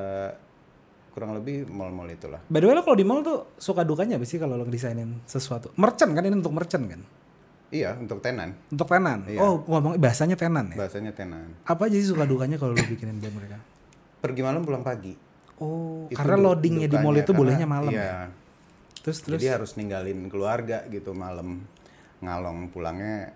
kurang 1.17 1.33
lebih 1.33 1.65
mall-mall 1.67 2.05
itulah 2.07 2.45
By 2.45 2.61
the 2.61 2.69
way 2.69 2.77
lo 2.77 2.85
kalau 2.85 2.93
di 2.93 3.03
mall 3.03 3.21
tuh 3.21 3.57
suka 3.57 3.81
dukanya 3.83 4.15
apa 4.15 4.23
sih 4.23 4.37
kalau 4.37 4.53
lo 4.53 4.63
ngedesainin 4.63 5.25
sesuatu? 5.25 5.73
Merchant 5.75 6.13
kan 6.13 6.21
ini 6.21 6.37
untuk 6.37 6.53
merchant 6.53 6.85
kan? 6.85 7.01
iya 7.67 7.97
untuk 7.97 8.21
tenan 8.21 8.53
Untuk 8.69 8.85
tenan. 8.87 9.25
Iya. 9.25 9.41
Oh 9.41 9.65
ngomong 9.65 9.97
bahasanya 9.97 10.37
tenan 10.37 10.71
ya? 10.71 10.77
bahasanya 10.77 11.11
tenan 11.11 11.57
Apa 11.65 11.89
aja 11.89 11.97
sih 11.97 12.07
suka 12.07 12.23
dukanya 12.23 12.55
kalau 12.57 12.71
lo 12.71 12.85
bikinin 12.85 13.17
buat 13.17 13.33
mereka? 13.33 13.57
pergi 14.19 14.41
malam 14.41 14.61
pulang 14.61 14.85
pagi 14.85 15.17
Oh, 15.57 16.05
Itu 16.07 16.21
karena 16.21 16.37
loadingnya 16.37 16.85
di 16.85 17.01
mall 17.01 17.17
itu 17.17 17.27
karena- 17.27 17.41
bolehnya 17.41 17.65
malam 17.67 17.89
iya. 17.89 18.05
ya. 18.05 18.21
Terus 19.01 19.25
terus. 19.25 19.41
Jadi 19.41 19.49
harus 19.49 19.73
ninggalin 19.73 20.29
keluarga 20.29 20.85
gitu 20.85 21.17
malam 21.17 21.65
ngalong 22.21 22.69
pulangnya 22.69 23.33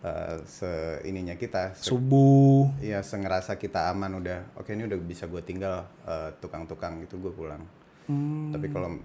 eh, 0.00 0.36
se 0.42 0.70
ininya 1.02 1.34
kita 1.34 1.72
se- 1.72 1.88
subuh. 1.88 2.72
ya 2.78 3.00
sengerasa 3.00 3.54
kita 3.54 3.88
aman 3.88 4.16
udah 4.16 4.54
oke 4.54 4.68
ini 4.68 4.84
udah 4.84 4.98
bisa 4.98 5.24
gue 5.24 5.40
tinggal 5.40 5.84
eh, 6.02 6.30
tukang-tukang 6.38 7.00
gitu 7.00 7.18
gue 7.18 7.30
pulang 7.30 7.62
Hmm. 8.02 8.50
tapi 8.50 8.66
kalau 8.68 8.98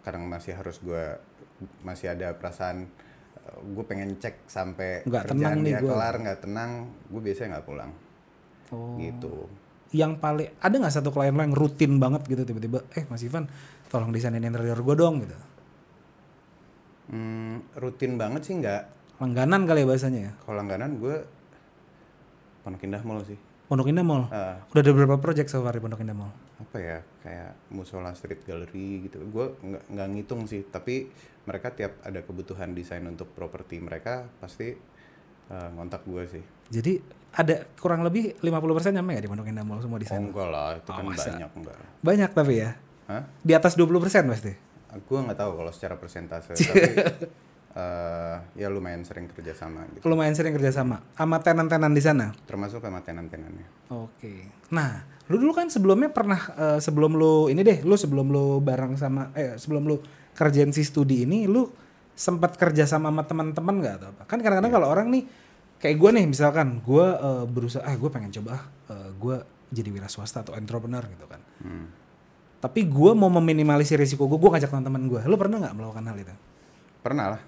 kadang 0.00 0.24
masih 0.24 0.52
harus 0.52 0.78
gue 0.78 1.04
masih 1.82 2.08
ada 2.08 2.32
perasaan 2.32 2.88
gue 3.66 3.84
pengen 3.84 4.14
cek 4.14 4.44
sampai 4.44 5.02
Nggak 5.02 5.22
kerjaan 5.26 5.36
tenang 5.36 5.56
nih 5.58 5.72
dia 5.74 5.80
gua. 5.80 5.90
kelar 5.90 6.14
nggak 6.18 6.40
tenang 6.40 6.70
gue 7.04 7.20
biasanya 7.20 7.48
nggak 7.54 7.66
pulang 7.66 7.90
Oh. 8.68 8.96
gitu 8.96 9.48
Yang 9.90 10.12
paling 10.18 10.48
ada 10.54 10.74
nggak 10.74 10.94
satu 10.94 11.08
klien 11.08 11.32
lo 11.32 11.40
yang 11.40 11.52
rutin 11.52 11.96
banget 11.96 12.20
gitu 12.24 12.44
tiba-tiba, 12.44 12.84
eh 12.90 13.04
Mas 13.04 13.20
Ivan, 13.22 13.48
tolong 13.86 14.12
desainin 14.12 14.40
interior 14.42 14.76
gue 14.78 14.92
dong 14.94 15.24
gitu. 15.24 15.32
Hmm, 17.08 17.64
rutin 17.74 18.14
banget 18.14 18.44
sih 18.44 18.54
nggak 18.54 18.82
Langganan 19.18 19.66
kali 19.66 19.82
ya 19.82 19.86
bahasanya 19.86 20.20
ya. 20.20 20.32
kalau 20.40 20.56
langganan 20.56 20.90
gue 20.96 21.16
Pondok 22.60 22.82
Indah 22.82 23.02
Mall 23.02 23.22
sih 23.24 23.38
Pondok 23.66 23.84
Indah 23.86 24.00
Mall. 24.00 24.24
Eh, 24.28 24.56
Udah 24.70 24.80
ada 24.80 24.92
berapa 24.92 25.16
project 25.16 25.48
so 25.48 25.60
far 25.60 25.72
di 25.72 25.80
Pondok 25.80 26.00
Indah 26.00 26.16
Mall? 26.16 26.32
apa 26.58 26.74
ya 26.76 26.98
kayak 27.22 27.70
musola 27.70 28.10
street 28.12 28.42
gallery 28.42 29.06
gitu 29.06 29.22
gue 29.22 29.46
nggak 29.62 29.82
nggak 29.88 30.08
ngitung 30.10 30.42
sih 30.44 30.66
tapi 30.66 31.06
mereka 31.44 31.70
tiap 31.70 32.02
ada 32.02 32.18
kebutuhan 32.18 32.74
desain 32.74 32.98
untuk 33.02 33.30
properti 33.30 33.78
mereka 33.78 34.26
pasti 34.36 34.74
eh, 35.46 35.68
ngontak 35.72 36.02
gue 36.04 36.22
sih 36.28 36.44
Jadi 36.68 36.98
ada 37.30 37.62
kurang 37.74 38.02
lebih 38.02 38.36
50% 38.38 38.58
nyampe 38.90 39.12
ya 39.12 39.22
di 39.22 39.30
Pondok 39.30 39.46
Indah 39.46 39.62
Mall 39.62 39.78
semua 39.78 39.96
oh, 39.96 40.02
desain? 40.02 40.18
enggak 40.20 40.48
lah 40.48 40.74
itu 40.74 40.88
Oh, 40.88 40.94
kan 40.94 41.04
masa? 41.04 41.30
banyak 41.30 41.50
enggak 41.54 41.76
Banyak 42.00 42.30
tapi 42.32 42.54
ya. 42.56 42.70
Hah? 43.06 43.22
Di 43.38 43.52
atas 43.52 43.72
20% 43.74 43.88
pasti. 44.26 44.52
gue 44.88 45.18
nggak 45.20 45.38
tahu 45.38 45.52
kalau 45.54 45.70
secara 45.70 45.94
persentase 45.94 46.52
tapi 46.58 46.80
eh, 47.76 48.36
ya 48.56 48.68
lumayan 48.72 49.04
sering 49.04 49.28
kerja 49.28 49.52
sama 49.52 49.84
gitu 49.92 50.04
Lumayan 50.08 50.32
sering 50.32 50.54
kerja 50.56 50.72
sama 50.72 51.04
sama 51.12 51.36
tenan-tenan 51.42 51.92
di 51.92 52.02
sana. 52.02 52.32
termasuk 52.48 52.80
sama 52.80 53.04
tenan-tenannya 53.04 53.78
Oke. 53.88 54.52
Nah, 54.68 55.00
lu 55.32 55.40
dulu 55.40 55.56
kan 55.56 55.72
sebelumnya 55.72 56.12
pernah 56.12 56.36
eh, 56.36 56.78
sebelum 56.80 57.16
lu 57.16 57.48
ini 57.48 57.64
deh, 57.64 57.80
lu 57.88 57.96
sebelum 57.96 58.28
lu 58.28 58.60
bareng 58.60 59.00
sama 59.00 59.32
eh 59.32 59.56
sebelum 59.56 59.88
lu 59.88 59.96
kerjain 60.36 60.70
si 60.76 60.84
studi 60.84 61.24
ini, 61.24 61.48
lu 61.48 61.72
sempat 62.12 62.60
kerja 62.60 62.84
sama 62.84 63.08
sama 63.08 63.24
teman-teman 63.24 63.74
nggak 63.80 63.94
atau 63.96 64.08
apa? 64.12 64.22
Kan 64.28 64.44
kadang-kadang 64.44 64.72
kalau 64.76 64.88
orang 64.92 65.08
nih 65.08 65.24
kayak 65.80 65.96
gue 65.96 66.10
nih 66.20 66.26
misalkan 66.28 66.84
gue 66.84 67.06
eh, 67.16 67.44
berusaha, 67.48 67.80
ah 67.80 67.96
gue 67.96 68.10
pengen 68.12 68.28
coba, 68.28 68.68
ah, 68.92 69.08
gue 69.16 69.36
jadi 69.72 69.88
wira 69.88 70.08
swasta 70.12 70.44
atau 70.44 70.52
entrepreneur 70.52 71.00
gitu 71.08 71.24
kan. 71.24 71.40
Hmm. 71.64 71.88
Tapi 72.60 72.84
gue 72.84 73.12
mau 73.16 73.32
meminimalisir 73.32 73.96
risiko 73.96 74.28
gue, 74.28 74.36
gue 74.36 74.50
ngajak 74.52 74.68
teman-teman 74.68 75.08
gue. 75.08 75.20
Lu 75.24 75.40
pernah 75.40 75.64
nggak 75.64 75.74
melakukan 75.78 76.04
hal 76.12 76.18
itu? 76.20 76.34
pernah 77.08 77.26
lah 77.32 77.42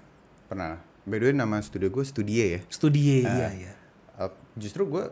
pernah. 0.51 0.75
By 1.07 1.17
the 1.23 1.31
way 1.31 1.33
nama 1.33 1.63
studio 1.63 1.87
gue 1.87 2.03
Studie 2.03 2.59
ya. 2.59 2.59
Studi, 2.67 3.23
iya 3.23 3.49
iya. 3.55 3.73
Eh, 4.19 4.31
justru 4.59 4.83
gue 4.91 5.07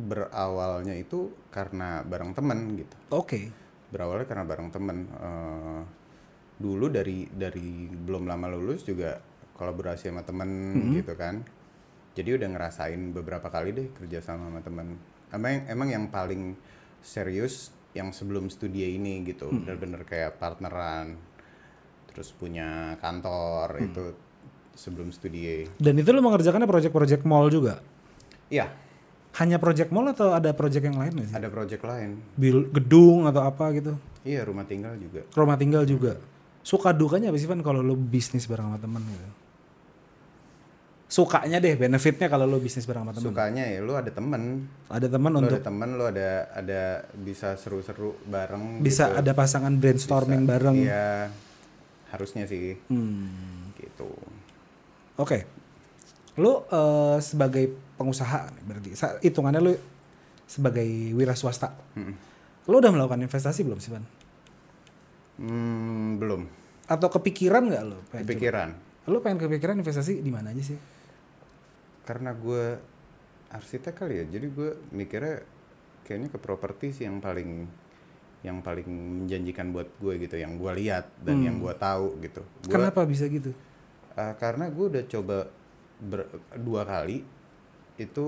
berawalnya 0.00 0.96
itu 0.96 1.36
karena 1.52 2.00
bareng 2.00 2.32
temen 2.32 2.80
gitu. 2.80 2.96
Oke. 3.12 3.52
berawalnya 3.90 4.24
karena 4.24 4.44
bareng 4.48 4.70
temen. 4.72 4.98
Eh, 5.12 5.82
dulu 6.56 6.88
dari 6.88 7.28
dari 7.28 7.88
belum 7.88 8.24
lama 8.24 8.48
lulus 8.52 8.84
juga 8.86 9.20
kolaborasi 9.56 10.08
sama 10.08 10.24
temen 10.24 10.48
gitu 10.96 11.12
kan. 11.20 11.44
Jadi 12.16 12.40
udah 12.40 12.48
ngerasain 12.48 13.12
beberapa 13.12 13.52
kali 13.52 13.76
deh 13.76 13.88
kerja 13.92 14.24
sama 14.24 14.48
sama 14.48 14.60
temen. 14.64 14.96
Emang 15.30 15.68
emang 15.68 15.88
yang 15.92 16.04
paling 16.08 16.56
serius 17.04 17.74
yang 17.92 18.14
sebelum 18.14 18.48
studi 18.48 18.86
ini 18.94 19.20
gitu. 19.26 19.50
Bener-bener 19.52 20.06
kayak 20.08 20.40
partneran 20.40 21.18
terus 22.10 22.34
punya 22.34 22.98
kantor 22.98 23.70
itu 23.86 24.29
sebelum 24.80 25.12
studi 25.12 25.68
Dan 25.76 25.94
itu 25.94 26.08
lu 26.08 26.18
mengerjakannya 26.18 26.64
project-project 26.64 27.22
mall 27.22 27.46
juga? 27.46 27.84
iya 28.48 28.72
Hanya 29.32 29.60
project 29.60 29.92
mall 29.92 30.08
atau 30.08 30.32
ada 30.32 30.50
project 30.50 30.82
yang 30.82 30.96
lain 30.96 31.12
sih? 31.20 31.30
ada 31.30 31.46
project 31.46 31.84
lain 31.84 32.16
Bil 32.34 32.64
gedung 32.66 33.28
atau 33.28 33.44
apa 33.44 33.68
gitu. 33.72 33.92
iya 34.22 34.40
rumah 34.40 34.64
tinggal 34.64 34.96
juga 34.96 35.20
Rumah 35.30 35.54
tinggal 35.54 35.84
juga. 35.84 36.16
Suka 36.60 36.90
dukanya 36.90 37.28
apa 37.28 37.36
sih 37.36 37.44
Van 37.44 37.60
kalau 37.60 37.80
lo 37.80 37.92
bisnis 37.92 38.44
bareng 38.44 38.66
sama 38.66 38.76
teman 38.76 39.00
gitu? 39.02 39.28
Sukanya 41.10 41.58
deh 41.58 41.74
benefitnya 41.74 42.26
kalau 42.26 42.46
lo 42.46 42.56
bisnis 42.56 42.86
bareng 42.86 43.02
sama 43.02 43.12
teman. 43.12 43.26
sukanya 43.26 43.64
ya 43.66 43.78
lu 43.80 43.92
ada 43.92 44.08
temen 44.08 44.70
Ada 44.86 45.06
teman 45.08 45.30
lu 45.30 45.38
untuk 45.40 45.52
ada 45.52 45.60
temen 45.60 45.88
lu 45.90 46.04
ada 46.06 46.28
ada 46.52 46.82
bisa 47.16 47.54
seru-seru 47.54 48.14
bareng 48.24 48.78
bisa 48.78 49.10
gitu. 49.10 49.18
ada 49.18 49.32
pasangan 49.32 49.74
brainstorming 49.74 50.42
Bisa. 50.42 50.50
bareng. 50.52 50.76
iya 50.78 51.26
harusnya 52.10 52.46
sih 52.46 52.78
Hmm. 52.86 53.74
gitu 53.74 54.06
Oke. 55.20 55.44
Lo 56.34 56.64
eh, 56.66 57.18
sebagai 57.20 57.68
pengusaha 57.94 58.48
berarti 58.64 58.96
hitungannya 59.20 59.60
lo 59.60 59.72
sebagai 60.44 60.86
wira 61.12 61.36
swasta. 61.36 61.76
Mm-mm. 61.94 62.16
Lo 62.66 62.80
udah 62.80 62.88
melakukan 62.88 63.20
investasi 63.20 63.60
belum 63.62 63.78
sih 63.78 63.92
Van? 63.92 64.04
Hmm, 65.36 66.16
belum 66.16 66.44
Atau 66.84 67.08
kepikiran 67.08 67.64
nggak 67.64 67.84
lo? 67.84 67.98
pengen 68.08 68.24
coba? 68.24 68.24
kepikiran 68.26 68.68
Lo 69.06 69.18
pengen 69.20 69.38
kepikiran 69.38 69.76
investasi 69.78 70.20
di 70.20 70.28
mana 70.28 70.50
aja 70.50 70.64
sih? 70.64 70.78
karena 72.00 72.34
gue 72.34 72.74
arsitek 73.48 73.94
kali 73.94 74.14
ya 74.16 74.24
jadi 74.28 74.50
gue 74.50 74.70
mikirnya 74.90 75.46
kayaknya 76.02 76.28
ke 76.28 76.38
properti 76.38 76.90
sih 76.90 77.06
yang 77.06 77.22
paling 77.22 77.70
yang 78.42 78.58
paling 78.58 78.88
menjanjikan 79.22 79.70
buat 79.70 79.86
gue 79.94 80.18
gitu 80.18 80.34
yang 80.34 80.58
gue 80.58 80.72
lihat 80.74 81.06
dan 81.22 81.38
yang 81.38 81.62
gue 81.62 81.70
tahu 81.72 82.18
gitu 82.18 82.42
Gua- 82.66 82.72
Kenapa 82.82 83.06
bisa 83.06 83.30
gitu? 83.30 83.54
Uh, 84.18 84.34
karena 84.36 84.66
gue 84.68 84.86
udah 84.90 85.04
coba 85.06 85.38
ber- 86.00 86.30
dua 86.58 86.82
kali 86.82 87.22
itu 88.00 88.26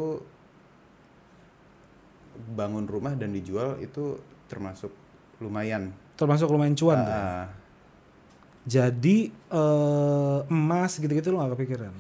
bangun 2.55 2.85
rumah 2.89 3.13
dan 3.17 3.33
dijual 3.33 3.77
itu 3.81 4.17
termasuk 4.49 4.93
lumayan. 5.41 5.93
Termasuk 6.17 6.49
lumayan 6.49 6.77
cuan. 6.77 7.01
Ah, 7.03 7.45
Jadi 8.63 9.27
eh, 9.33 10.39
emas 10.47 10.95
gitu-gitu 10.97 11.35
lo 11.35 11.43
gak 11.43 11.59
kepikiran? 11.59 11.93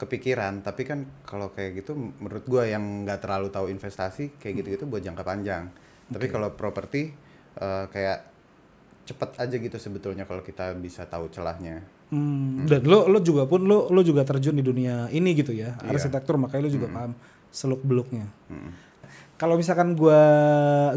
kepikiran, 0.00 0.64
tapi 0.64 0.88
kan 0.88 1.04
kalau 1.28 1.52
kayak 1.52 1.84
gitu 1.84 1.92
menurut 1.92 2.48
gue 2.48 2.72
yang 2.72 3.04
nggak 3.04 3.20
terlalu 3.20 3.52
tahu 3.52 3.68
investasi 3.68 4.40
kayak 4.40 4.64
gitu-gitu 4.64 4.88
buat 4.88 5.04
jangka 5.04 5.20
panjang. 5.20 5.68
Tapi 6.08 6.26
kalau 6.32 6.56
properti 6.56 7.12
uh, 7.60 7.84
kayak 7.92 8.29
cepet 9.10 9.30
aja 9.42 9.56
gitu 9.58 9.76
sebetulnya 9.76 10.22
kalau 10.22 10.40
kita 10.46 10.70
bisa 10.78 11.02
tahu 11.04 11.26
celahnya. 11.34 11.82
Hmm, 12.14 12.66
Dan 12.66 12.86
lo 12.86 13.10
lo 13.10 13.18
juga 13.18 13.46
pun 13.50 13.66
lo 13.66 13.90
lo 13.90 14.00
juga 14.06 14.22
terjun 14.22 14.54
di 14.54 14.62
dunia 14.62 15.10
ini 15.10 15.34
gitu 15.34 15.50
ya 15.50 15.74
Iya. 15.82 15.90
arsitektur 15.94 16.38
makanya 16.38 16.66
lo 16.66 16.72
juga 16.72 16.86
paham 16.90 17.12
seluk 17.50 17.82
beluknya. 17.82 18.30
Mm. 18.46 18.70
Kalau 19.34 19.58
misalkan 19.58 19.98
gua 19.98 20.20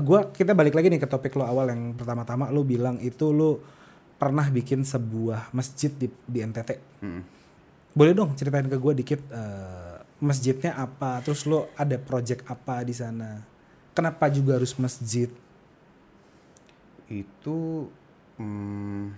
gua 0.02 0.30
kita 0.30 0.54
balik 0.54 0.78
lagi 0.78 0.94
nih 0.94 1.02
ke 1.02 1.10
topik 1.10 1.34
lo 1.34 1.46
awal 1.46 1.74
yang 1.74 1.98
pertama-tama 1.98 2.54
lo 2.54 2.62
bilang 2.62 3.02
itu 3.02 3.34
lo 3.34 3.62
pernah 4.22 4.46
bikin 4.50 4.86
sebuah 4.86 5.50
masjid 5.54 5.90
di 5.90 6.08
di 6.30 6.40
NTT. 6.46 6.72
Mm. 7.02 7.22
Boleh 7.94 8.14
dong 8.14 8.34
ceritain 8.38 8.66
ke 8.70 8.78
gua 8.78 8.94
dikit 8.94 9.22
eh, 9.30 9.98
masjidnya 10.22 10.78
apa, 10.78 11.22
terus 11.26 11.46
lo 11.50 11.70
ada 11.78 11.98
project 11.98 12.46
apa 12.50 12.86
di 12.86 12.94
sana? 12.94 13.42
Kenapa 13.94 14.30
juga 14.30 14.58
harus 14.58 14.74
masjid? 14.82 15.30
itu 17.12 17.88
hmm, 18.38 19.16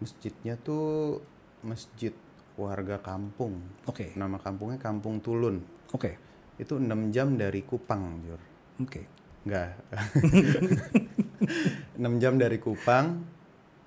masjidnya 0.00 0.56
tuh 0.60 1.20
masjid 1.60 2.12
warga 2.56 3.00
kampung. 3.00 3.60
Oke, 3.88 4.12
nama 4.16 4.36
kampungnya 4.36 4.76
Kampung 4.76 5.24
Tulun. 5.24 5.64
Oke, 5.92 6.20
itu 6.60 6.76
6 6.76 7.14
jam 7.14 7.36
dari 7.36 7.64
Kupang 7.64 8.20
Jur. 8.24 8.40
Oke. 8.80 9.08
enggak. 9.40 9.72
6 11.96 12.20
jam 12.20 12.36
dari 12.36 12.60
Kupang 12.60 13.24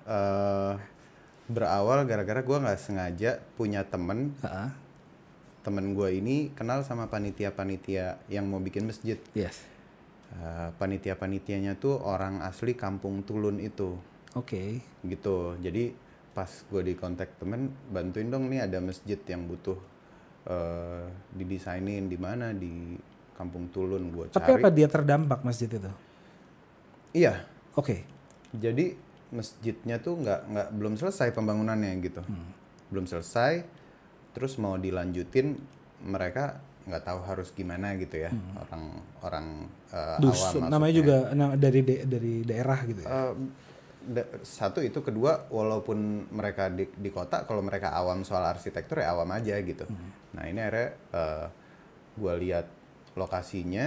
eh 0.04 0.74
berawal 1.44 2.08
gara-gara 2.08 2.40
gua 2.40 2.58
nggak 2.64 2.80
sengaja 2.80 3.38
punya 3.54 3.86
temen. 3.86 4.34
Ah, 4.42 4.74
temen 5.62 5.94
gua 5.94 6.10
ini 6.10 6.50
kenal 6.52 6.82
sama 6.82 7.06
panitia-panitia 7.06 8.18
yang 8.26 8.50
mau 8.50 8.58
bikin 8.58 8.90
masjid. 8.90 9.16
Yes. 9.32 9.73
Eh, 10.34 10.68
panitia-panitianya 10.82 11.78
tuh 11.78 11.94
orang 12.02 12.42
asli 12.42 12.74
Kampung 12.74 13.22
Tulun 13.22 13.62
itu 13.62 13.94
Oke. 14.34 14.82
gitu 15.06 15.54
jadi 15.62 15.94
pas 16.34 16.50
gue 16.50 16.82
di 16.82 16.98
kontak 16.98 17.38
temen 17.38 17.70
bantuin 17.86 18.26
dong 18.26 18.50
nih 18.50 18.66
ada 18.66 18.82
masjid 18.82 19.14
yang 19.30 19.46
butuh 19.46 19.78
eh 20.44 21.06
didesainin 21.38 22.10
di 22.10 22.18
mana 22.18 22.50
di 22.50 22.98
Kampung 23.38 23.70
Tulun 23.70 24.10
gue 24.10 24.26
Tapi 24.34 24.42
cari 24.42 24.58
apa 24.58 24.68
dia 24.74 24.88
terdampak 24.90 25.46
masjid 25.46 25.70
itu? 25.70 25.86
iya 27.14 27.46
Oke. 27.78 28.02
jadi 28.50 28.98
masjidnya 29.30 30.02
tuh 30.02 30.18
nggak 30.18 30.40
nggak 30.50 30.68
belum 30.74 30.94
selesai 30.98 31.30
pembangunannya 31.30 31.94
gitu 32.02 32.26
Hmm. 32.26 32.50
belum 32.90 33.06
selesai 33.06 33.62
terus 34.34 34.58
mau 34.58 34.74
dilanjutin 34.74 35.54
mereka 36.02 36.58
nggak 36.84 37.02
tahu 37.04 37.20
harus 37.24 37.48
gimana 37.56 37.96
gitu 37.96 38.20
ya 38.20 38.30
orang 38.60 38.84
orang 39.24 39.46
uh, 39.88 40.20
Dus, 40.20 40.36
awam 40.52 40.68
namanya 40.68 40.94
juga 40.94 41.16
na- 41.32 41.56
dari 41.56 41.80
de- 41.80 42.04
dari 42.04 42.34
daerah 42.44 42.78
gitu 42.84 43.00
ya. 43.00 43.08
Eh, 43.08 43.32
da- 44.04 44.30
satu 44.44 44.84
itu 44.84 45.00
kedua 45.00 45.48
walaupun 45.48 46.28
mereka 46.28 46.68
di, 46.68 46.84
di 46.92 47.08
kota 47.08 47.48
kalau 47.48 47.64
mereka 47.64 47.96
awam 47.96 48.20
soal 48.20 48.44
arsitektur 48.44 49.00
ya 49.00 49.16
awam 49.16 49.32
aja 49.32 49.56
gitu. 49.64 49.88
Nah 50.36 50.44
ini 50.44 50.60
akhirnya 50.60 50.92
gue 52.14 52.34
lihat 52.44 52.66
lokasinya 53.16 53.86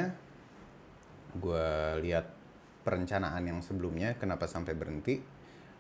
gue 1.38 1.68
lihat 2.02 2.26
perencanaan 2.82 3.44
yang 3.46 3.60
sebelumnya 3.62 4.16
kenapa 4.18 4.48
sampai 4.50 4.74
berhenti 4.74 5.20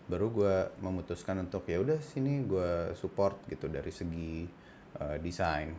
baru 0.07 0.27
gue 0.31 0.55
memutuskan 0.85 1.43
untuk 1.43 1.67
ya 1.67 1.81
udah 1.81 1.99
sini 1.99 2.45
gue 2.45 2.93
support 2.95 3.41
gitu 3.49 3.67
dari 3.67 3.91
segi 3.91 4.45
eh, 5.01 5.17
desain 5.19 5.71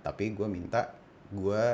tapi 0.00 0.32
gue 0.32 0.48
minta 0.48 0.92
gue 1.30 1.64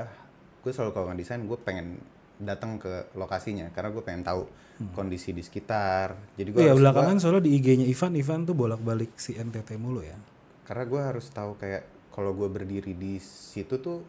gue 0.63 0.71
selalu 0.75 0.91
kalau 0.93 1.07
ngedesain 1.15 1.43
gue 1.47 1.59
pengen 1.63 2.03
datang 2.37 2.77
ke 2.77 3.09
lokasinya 3.17 3.73
karena 3.73 3.89
gue 3.95 4.03
pengen 4.05 4.21
tahu 4.27 4.45
kondisi 4.93 5.33
di 5.33 5.41
sekitar. 5.41 6.37
Jadi 6.37 6.53
gue 6.53 6.61
harus 6.69 6.85
belakangan 6.85 7.17
soalnya 7.17 7.49
di 7.49 7.57
IG-nya 7.57 7.89
Ivan, 7.89 8.13
Ivan 8.13 8.41
tuh 8.45 8.53
bolak-balik 8.53 9.17
si 9.17 9.33
NTT 9.33 9.81
mulu 9.81 10.05
ya. 10.05 10.19
karena 10.67 10.83
gue 10.83 10.99
harus 10.99 11.31
tahu 11.31 11.55
kayak 11.57 12.11
kalau 12.11 12.35
gue 12.35 12.51
berdiri 12.51 12.93
di 12.93 13.23
situ 13.23 13.79
tuh 13.79 14.03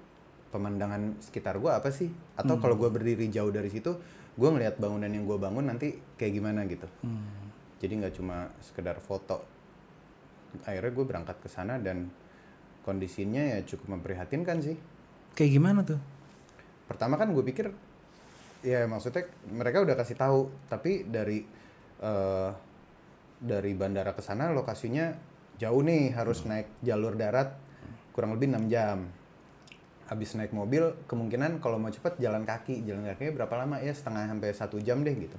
pemandangan 0.49 1.21
sekitar 1.21 1.61
gue 1.61 1.69
apa 1.71 1.93
sih? 1.93 2.09
Atau 2.35 2.57
kalau 2.57 2.75
gue 2.75 2.89
berdiri 2.89 3.29
jauh 3.29 3.53
dari 3.53 3.69
situ 3.69 3.95
gue 4.37 4.49
ngelihat 4.49 4.81
bangunan 4.81 5.07
yang 5.07 5.23
gue 5.23 5.37
bangun 5.37 5.65
nanti 5.69 5.95
kayak 6.17 6.33
gimana 6.33 6.65
gitu. 6.65 6.89
Jadi 7.77 7.93
nggak 8.03 8.13
cuma 8.17 8.49
sekedar 8.59 8.97
foto. 8.99 9.45
Akhirnya 10.65 10.91
gue 10.91 11.05
berangkat 11.05 11.37
ke 11.39 11.47
sana 11.47 11.77
dan 11.77 12.09
kondisinya 12.87 13.43
ya 13.43 13.59
cukup 13.67 13.99
memprihatinkan 13.99 14.63
sih. 14.63 14.79
Kayak 15.35 15.51
gimana 15.51 15.83
tuh? 15.83 15.99
pertama 16.87 17.19
kan 17.19 17.29
gue 17.35 17.43
pikir 17.43 17.67
ya 18.63 18.87
maksudnya 18.87 19.27
mereka 19.51 19.83
udah 19.83 19.95
kasih 19.99 20.17
tahu 20.17 20.49
tapi 20.71 21.03
dari 21.05 21.43
eh, 22.01 22.49
dari 23.37 23.71
bandara 23.77 24.17
ke 24.17 24.23
sana 24.23 24.49
lokasinya 24.49 25.13
jauh 25.61 25.83
nih 25.83 26.15
harus 26.15 26.47
naik 26.47 26.81
jalur 26.81 27.13
darat 27.13 27.53
kurang 28.15 28.33
lebih 28.33 28.49
6 28.49 28.73
jam. 28.73 29.05
Habis 30.07 30.39
naik 30.39 30.55
mobil 30.55 30.95
kemungkinan 31.05 31.59
kalau 31.59 31.77
mau 31.77 31.91
cepet 31.91 32.17
jalan 32.17 32.47
kaki 32.47 32.81
jalan 32.87 33.05
kakinya 33.13 33.43
berapa 33.43 33.53
lama? 33.59 33.77
Ya 33.83 33.93
setengah 33.93 34.25
sampai 34.25 34.49
satu 34.55 34.79
jam 34.81 35.05
deh 35.05 35.13
gitu. 35.13 35.37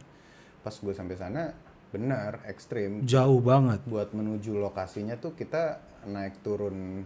Pas 0.63 0.71
gue 0.71 0.95
sampai 0.95 1.17
sana 1.19 1.57
benar 1.91 2.45
ekstrim. 2.47 3.03
Jauh 3.03 3.41
banget. 3.41 3.83
buat 3.89 4.13
menuju 4.15 4.61
lokasinya 4.61 5.17
tuh 5.19 5.35
kita 5.35 5.81
naik 6.07 6.39
turun 6.45 7.03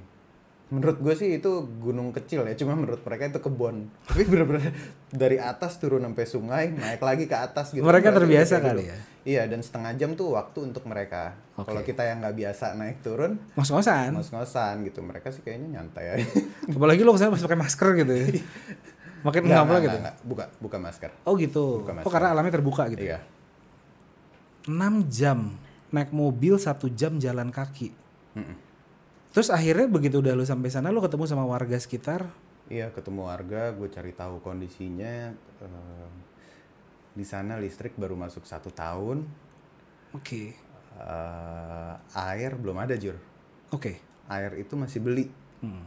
menurut 0.72 0.96
gue 0.98 1.12
sih 1.12 1.36
itu 1.36 1.52
gunung 1.78 2.10
kecil 2.10 2.42
ya 2.42 2.54
cuma 2.54 2.72
menurut 2.72 2.98
mereka 2.98 3.28
itu 3.28 3.38
kebon 3.38 3.92
tapi 4.02 4.24
bener-bener 4.24 4.72
dari 5.06 5.36
atas 5.36 5.76
turun 5.76 6.00
sampai 6.00 6.24
sungai 6.24 6.64
naik 6.72 6.96
lagi 6.98 7.24
ke 7.26 7.36
atas 7.36 7.70
gitu 7.70 7.84
Mereka 7.84 8.08
terbiasa 8.08 8.56
kali 8.58 8.80
gitu. 8.80 8.88
ya? 8.88 8.98
iya 9.22 9.42
dan 9.44 9.60
setengah 9.60 9.92
jam 9.94 10.10
tuh 10.12 10.32
waktu 10.32 10.64
untuk 10.64 10.82
mereka 10.84 11.36
Oke. 11.54 11.68
kalau 11.68 11.82
kita 11.82 12.02
yang 12.02 12.18
nggak 12.18 12.32
biasa 12.34 12.72
naik 12.72 12.98
turun 13.00 13.36
Ngos-ngosan. 13.52 14.16
ngos-ngosan 14.16 14.80
gitu 14.82 14.98
mereka 14.98 15.28
sih 15.28 15.40
kayaknya 15.40 15.78
nyantai 15.78 16.06
aja 16.10 16.26
Apalagi 16.72 17.04
lo 17.04 17.12
ke 17.12 17.20
sana 17.20 17.30
masih 17.30 17.44
pakai 17.44 17.60
masker 17.60 17.88
gitu 17.98 18.12
ya. 18.12 18.26
Makin 19.22 19.40
Nggak, 19.44 19.60
nggak, 19.60 19.78
gitu. 19.78 19.88
nggak, 19.92 20.00
nggak. 20.02 20.16
buka 20.24 20.44
buka 20.58 20.76
masker 20.80 21.10
Oh 21.22 21.36
gitu. 21.36 21.64
Buka 21.78 21.92
Oh 21.92 21.96
masker. 22.00 22.10
karena 22.10 22.28
alamnya 22.32 22.52
terbuka 22.52 22.82
gitu. 22.88 23.04
iya 23.04 23.20
6 24.64 24.72
jam 25.06 25.52
naik 25.90 26.10
mobil 26.10 26.56
satu 26.56 26.88
jam 26.88 27.18
jalan 27.18 27.50
kaki. 27.50 27.92
Mm-mm. 28.32 28.56
Terus 29.32 29.48
akhirnya 29.48 29.88
begitu 29.88 30.20
udah 30.20 30.36
lu 30.36 30.44
sampai 30.44 30.68
sana 30.68 30.92
lu 30.92 31.00
ketemu 31.00 31.24
sama 31.24 31.44
warga 31.44 31.76
sekitar. 31.76 32.28
Iya 32.68 32.92
ketemu 32.92 33.26
warga, 33.26 33.72
gue 33.72 33.88
cari 33.88 34.12
tahu 34.12 34.40
kondisinya. 34.40 35.32
eh, 35.62 36.10
di 37.12 37.22
sana 37.22 37.54
listrik 37.56 37.94
baru 37.94 38.16
masuk 38.16 38.42
satu 38.42 38.68
tahun, 38.68 39.22
Oke. 40.10 40.52
eh, 40.98 41.92
air 42.14 42.52
belum 42.56 42.76
ada 42.76 42.96
jur. 42.96 43.14
Oke. 43.70 44.00
Air 44.26 44.58
itu 44.58 44.74
masih 44.74 44.98
beli, 44.98 45.26
Hmm. 45.60 45.84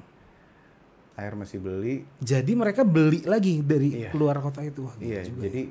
air 1.15 1.34
masih 1.34 1.60
beli. 1.60 2.06
Jadi 2.17 2.54
mereka 2.54 2.82
beli 2.82 3.26
lagi 3.26 3.60
dari 3.60 4.06
Iya. 4.06 4.12
luar 4.13 4.39
kota 4.39 4.62
itu. 4.62 4.86
Wah, 4.86 4.96
Iya, 4.98 5.26
juga 5.26 5.43
ya. 5.43 5.50
jadi 5.50 5.62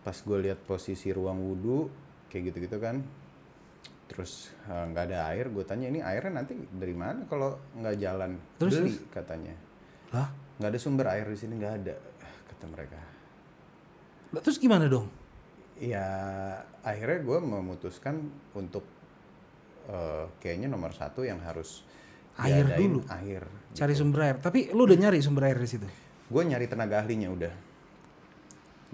pas 0.00 0.16
gue 0.16 0.38
lihat 0.40 0.58
posisi 0.64 1.08
ruang 1.08 1.38
wudhu 1.38 1.88
kayak 2.28 2.50
gitu-gitu 2.50 2.76
kan, 2.78 3.00
terus 4.04 4.52
eh, 4.66 4.84
nggak 4.84 5.04
ada 5.10 5.32
air, 5.32 5.48
gue 5.48 5.64
tanya 5.64 5.88
ini 5.88 6.00
airnya 6.00 6.40
nanti 6.40 6.54
dari 6.68 6.92
mana 6.92 7.24
kalau 7.24 7.56
nggak 7.74 7.96
jalan? 7.96 8.36
Terus, 8.60 8.74
beli 8.78 8.94
katanya. 9.08 9.54
Lah, 10.12 10.28
Nggak 10.54 10.70
ada 10.70 10.78
sumber 10.78 11.06
air 11.10 11.26
di 11.26 11.34
sini 11.34 11.58
nggak 11.58 11.74
ada, 11.82 11.94
kata 12.46 12.64
mereka. 12.68 12.98
terus 14.38 14.58
gimana 14.58 14.86
dong? 14.86 15.06
ya 15.74 16.06
akhirnya 16.86 17.18
gue 17.18 17.38
memutuskan 17.42 18.14
untuk 18.54 18.86
eh, 19.86 20.24
kayaknya 20.38 20.70
nomor 20.70 20.94
satu 20.94 21.26
yang 21.26 21.42
harus 21.42 21.82
Air 22.34 22.66
dulu. 22.74 23.02
air 23.10 23.46
Cari 23.74 23.94
sumber 23.94 24.20
air. 24.26 24.36
Tapi 24.38 24.70
lu 24.70 24.86
udah 24.86 24.98
nyari 24.98 25.18
sumber 25.22 25.50
air 25.50 25.58
di 25.58 25.66
situ. 25.66 25.86
gue 26.24 26.42
nyari 26.42 26.66
tenaga 26.66 26.98
ahlinya 26.98 27.30
udah 27.30 27.52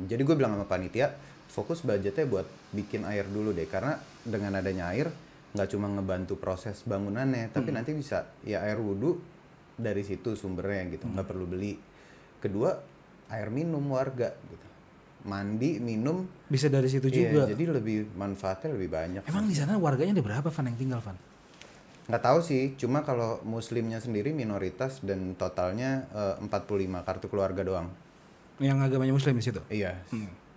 jadi 0.01 0.23
gue 0.25 0.33
bilang 0.33 0.57
sama 0.57 0.65
panitia 0.65 1.13
fokus 1.51 1.83
budgetnya 1.83 2.25
buat 2.25 2.47
bikin 2.71 3.03
air 3.05 3.27
dulu 3.27 3.51
deh 3.51 3.67
karena 3.67 3.99
dengan 4.23 4.55
adanya 4.57 4.95
air 4.95 5.11
nggak 5.51 5.69
cuma 5.69 5.91
ngebantu 5.91 6.39
proses 6.39 6.87
bangunannya 6.87 7.51
tapi 7.51 7.75
nanti 7.75 7.91
bisa 7.91 8.31
ya 8.47 8.63
air 8.63 8.79
wudhu 8.79 9.19
dari 9.75 10.07
situ 10.07 10.39
sumbernya 10.39 10.95
gitu 10.95 11.11
nggak 11.11 11.27
perlu 11.27 11.51
beli 11.51 11.75
kedua 12.39 12.79
air 13.29 13.51
minum 13.51 13.83
warga 13.91 14.31
gitu 14.47 14.67
mandi 15.21 15.77
minum 15.77 16.25
Bisa 16.49 16.73
dari 16.73 16.89
situ 16.89 17.11
Iya, 17.11 17.29
juga. 17.29 17.43
jadi 17.53 17.65
lebih 17.77 18.17
manfaatnya 18.17 18.73
lebih 18.73 18.89
banyak. 18.89 19.23
Emang 19.29 19.45
di 19.45 19.53
sana 19.53 19.77
warganya 19.77 20.17
ada 20.17 20.25
berapa 20.25 20.49
Van 20.49 20.65
yang 20.65 20.79
tinggal 20.81 21.01
Van? 21.05 21.13
Nggak 22.09 22.23
tahu 22.25 22.39
sih, 22.41 22.73
cuma 22.81 23.05
kalau 23.05 23.37
muslimnya 23.45 24.01
sendiri 24.01 24.33
minoritas 24.33 25.05
dan 25.05 25.37
totalnya 25.37 26.09
eh, 26.41 26.41
45 26.41 27.05
kartu 27.05 27.27
keluarga 27.29 27.61
doang. 27.61 27.93
Yang 28.65 28.79
agamanya 28.81 29.13
muslim 29.13 29.37
di 29.37 29.45
situ. 29.45 29.61
Iya, 29.69 29.93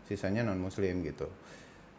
sisanya 0.08 0.44
non 0.44 0.60
muslim 0.60 1.04
gitu. 1.04 1.28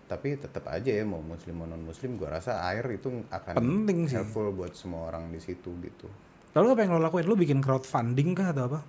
Tapi 0.04 0.36
tetap 0.36 0.68
aja 0.68 0.92
ya 0.92 1.04
mau 1.04 1.24
muslim 1.24 1.64
mau 1.64 1.68
non 1.68 1.80
muslim, 1.80 2.20
gua 2.20 2.36
rasa 2.36 2.60
air 2.68 2.84
itu 2.92 3.24
akan 3.32 3.56
Penting 3.56 4.04
sih. 4.08 4.20
helpful 4.20 4.52
buat 4.52 4.76
semua 4.76 5.08
orang 5.08 5.32
di 5.32 5.40
situ 5.40 5.72
gitu. 5.80 6.06
Lalu 6.54 6.66
apa 6.76 6.80
yang 6.84 6.90
lo 6.94 7.00
lakuin? 7.00 7.24
Lo 7.26 7.34
bikin 7.34 7.58
crowdfunding 7.64 8.36
kah 8.36 8.52
atau 8.52 8.64
apa? 8.68 8.80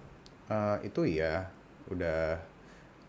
Eh, 0.45 0.91
itu 0.91 1.01
iya, 1.08 1.49
udah 1.89 2.38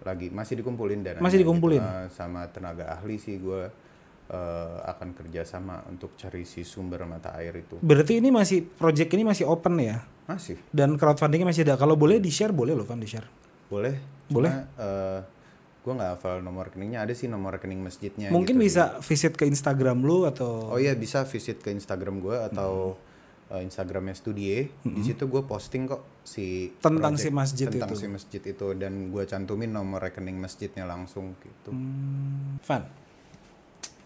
lagi 0.07 0.31
masih 0.31 0.63
dikumpulin 0.63 1.03
dananya. 1.03 1.25
Masih 1.25 1.43
dikumpulin? 1.43 1.83
gitu. 1.83 1.93
Eh, 1.93 2.09
sama 2.15 2.47
tenaga 2.49 2.95
ahli 2.97 3.19
sih 3.19 3.37
gue 3.43 3.85
akan 4.27 5.15
kerjasama 5.15 5.87
untuk 5.87 6.19
cari 6.19 6.43
si 6.43 6.67
sumber 6.67 7.07
mata 7.07 7.31
air 7.39 7.63
itu. 7.63 7.79
Berarti 7.79 8.19
ini 8.19 8.35
masih 8.35 8.67
project 8.67 9.15
ini 9.15 9.23
masih 9.23 9.47
open 9.47 9.79
ya? 9.79 10.03
Masih. 10.27 10.59
Dan 10.75 10.99
crowdfundingnya 10.99 11.47
masih 11.47 11.63
ada. 11.63 11.79
Kalau 11.79 11.95
boleh 11.95 12.19
di 12.19 12.35
share 12.35 12.51
boleh 12.51 12.75
loh 12.75 12.83
Van 12.83 12.99
di 12.99 13.07
share. 13.07 13.23
Boleh. 13.71 13.95
Boleh? 14.27 14.51
Cuma, 14.51 14.83
eh, 14.83 15.21
gue 15.87 15.95
nggak 15.95 16.19
hafal 16.19 16.43
nomor 16.43 16.67
rekeningnya. 16.67 17.07
Ada 17.07 17.15
sih 17.15 17.31
nomor 17.31 17.55
rekening 17.55 17.79
masjidnya. 17.79 18.35
Mungkin 18.35 18.59
gitu. 18.59 18.67
bisa 18.67 18.99
visit 18.99 19.39
ke 19.39 19.47
Instagram 19.47 20.03
lu 20.03 20.27
atau 20.27 20.67
Oh 20.69 20.83
iya 20.83 20.99
bisa 20.99 21.23
visit 21.23 21.63
ke 21.63 21.71
Instagram 21.71 22.19
gue 22.19 22.35
atau 22.43 22.99
eh, 23.47 23.63
Instagramnya 23.63 24.11
Studie. 24.13 24.67
Di 24.83 25.03
situ 25.07 25.31
gue 25.31 25.47
posting 25.47 25.87
kok 25.87 26.03
si 26.27 26.75
Tentang 26.77 27.15
project- 27.15 27.23
si 27.23 27.31
masjid 27.31 27.67
tentang 27.71 27.95
itu. 27.95 28.03
si 28.03 28.07
masjid 28.11 28.43
itu 28.43 28.67
dan 28.75 29.15
gue 29.15 29.23
cantumin 29.23 29.71
nomor 29.71 30.03
rekening 30.03 30.35
masjidnya 30.35 30.83
langsung 30.83 31.39
gitu. 31.39 31.71
Hmm, 31.71 32.59
Van. 32.61 32.83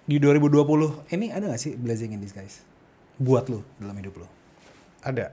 Di 0.05 0.17
2020 0.19 1.09
ini 1.09 1.33
ada 1.33 1.49
gak 1.49 1.63
sih 1.63 1.73
blessing 1.75 2.13
in 2.13 2.21
disguise? 2.21 2.61
Buat 3.17 3.49
lu 3.49 3.65
dalam 3.81 3.97
hidup 3.97 4.21
lu. 4.21 4.29
Ada. 5.01 5.33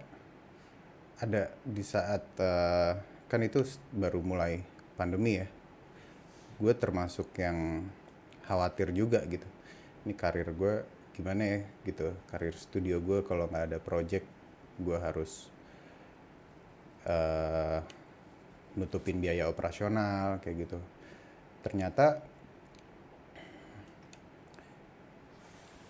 Ada 1.18 1.52
di 1.60 1.84
saat 1.84 2.24
eh, 2.40 2.92
kan 3.28 3.42
itu 3.42 3.60
baru 3.92 4.24
mulai 4.24 4.64
pandemi 4.96 5.36
ya. 5.36 5.48
Gue 6.58 6.74
termasuk 6.74 7.30
yang 7.38 7.86
khawatir 8.46 8.90
juga 8.94 9.22
gitu. 9.30 9.46
Ini 10.06 10.14
karir 10.18 10.50
gue 10.54 10.86
gimana 11.14 11.44
ya 11.46 11.60
gitu. 11.86 12.14
Karir 12.30 12.56
studio 12.58 12.98
gue 13.02 13.22
kalau 13.26 13.46
nggak 13.50 13.74
ada 13.74 13.80
project 13.82 14.26
gue 14.82 14.98
harus 14.98 15.50
eh, 17.06 17.80
nutupin 18.78 19.18
biaya 19.22 19.50
operasional 19.50 20.42
kayak 20.42 20.70
gitu. 20.70 20.80
Ternyata 21.66 22.22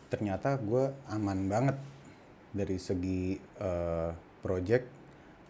ternyata 0.07 0.55
gue 0.55 0.95
aman 1.11 1.39
banget 1.51 1.77
dari 2.55 2.79
segi 2.79 3.35
eh, 3.39 4.11
project 4.39 4.87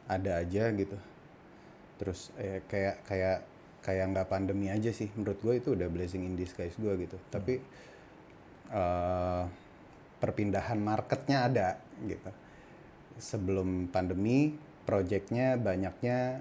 ada 0.07 0.41
aja 0.41 0.71
gitu 0.73 0.97
terus 2.01 2.29
eh, 2.39 2.63
kayak 2.65 3.05
kayak 3.05 3.39
kayak 3.85 4.13
nggak 4.13 4.27
pandemi 4.27 4.67
aja 4.71 4.91
sih 4.91 5.07
menurut 5.15 5.39
gue 5.39 5.53
itu 5.59 5.69
udah 5.73 5.87
blessing 5.87 6.23
in 6.25 6.35
disguise 6.35 6.75
gue 6.75 6.93
gitu 7.07 7.17
tapi 7.29 7.59
eh, 8.71 9.43
perpindahan 10.17 10.79
marketnya 10.81 11.47
ada 11.47 11.67
gitu 12.03 12.31
sebelum 13.17 13.89
pandemi 13.89 14.53
projectnya 14.87 15.59
banyaknya 15.59 16.39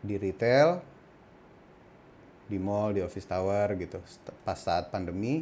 di 0.00 0.16
retail, 0.20 0.80
di 2.48 2.60
mall, 2.60 2.92
di 2.92 3.00
office 3.00 3.24
tower 3.24 3.76
gitu. 3.80 3.96
Pas 4.44 4.60
saat 4.60 4.92
pandemi, 4.92 5.40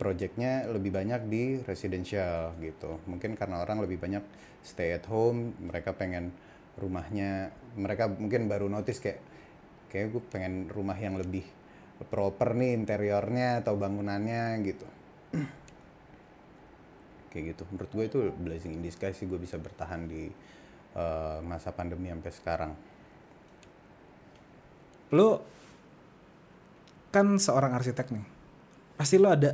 projectnya 0.00 0.64
lebih 0.68 0.96
banyak 0.96 1.28
di 1.28 1.44
residential 1.64 2.56
gitu. 2.60 3.00
Mungkin 3.04 3.36
karena 3.36 3.60
orang 3.60 3.84
lebih 3.84 4.00
banyak 4.00 4.24
stay 4.64 4.96
at 4.96 5.04
home, 5.08 5.52
mereka 5.60 5.92
pengen 5.92 6.32
rumahnya, 6.80 7.52
mereka 7.76 8.08
mungkin 8.08 8.48
baru 8.48 8.72
notice 8.72 9.04
kayak 9.04 9.20
kayak 9.90 10.14
gue 10.14 10.22
pengen 10.30 10.70
rumah 10.70 10.96
yang 10.96 11.18
lebih 11.18 11.42
proper 12.08 12.56
nih 12.56 12.72
interiornya 12.78 13.60
atau 13.60 13.76
bangunannya 13.76 14.62
gitu. 14.64 14.86
kayak 17.34 17.44
gitu. 17.54 17.62
Menurut 17.74 17.90
gue 17.92 18.04
itu 18.06 18.18
blessing 18.40 18.72
in 18.78 18.82
disguise 18.82 19.18
sih 19.18 19.28
gue 19.28 19.36
bisa 19.36 19.60
bertahan 19.60 20.08
di 20.08 20.30
eh, 20.96 21.38
masa 21.44 21.74
pandemi 21.74 22.08
sampai 22.08 22.32
sekarang. 22.32 22.72
Lo 25.12 25.42
kan 27.10 27.26
seorang 27.36 27.74
arsitek 27.74 28.06
nih. 28.14 28.24
Pasti 28.94 29.18
lo 29.18 29.28
ada 29.34 29.50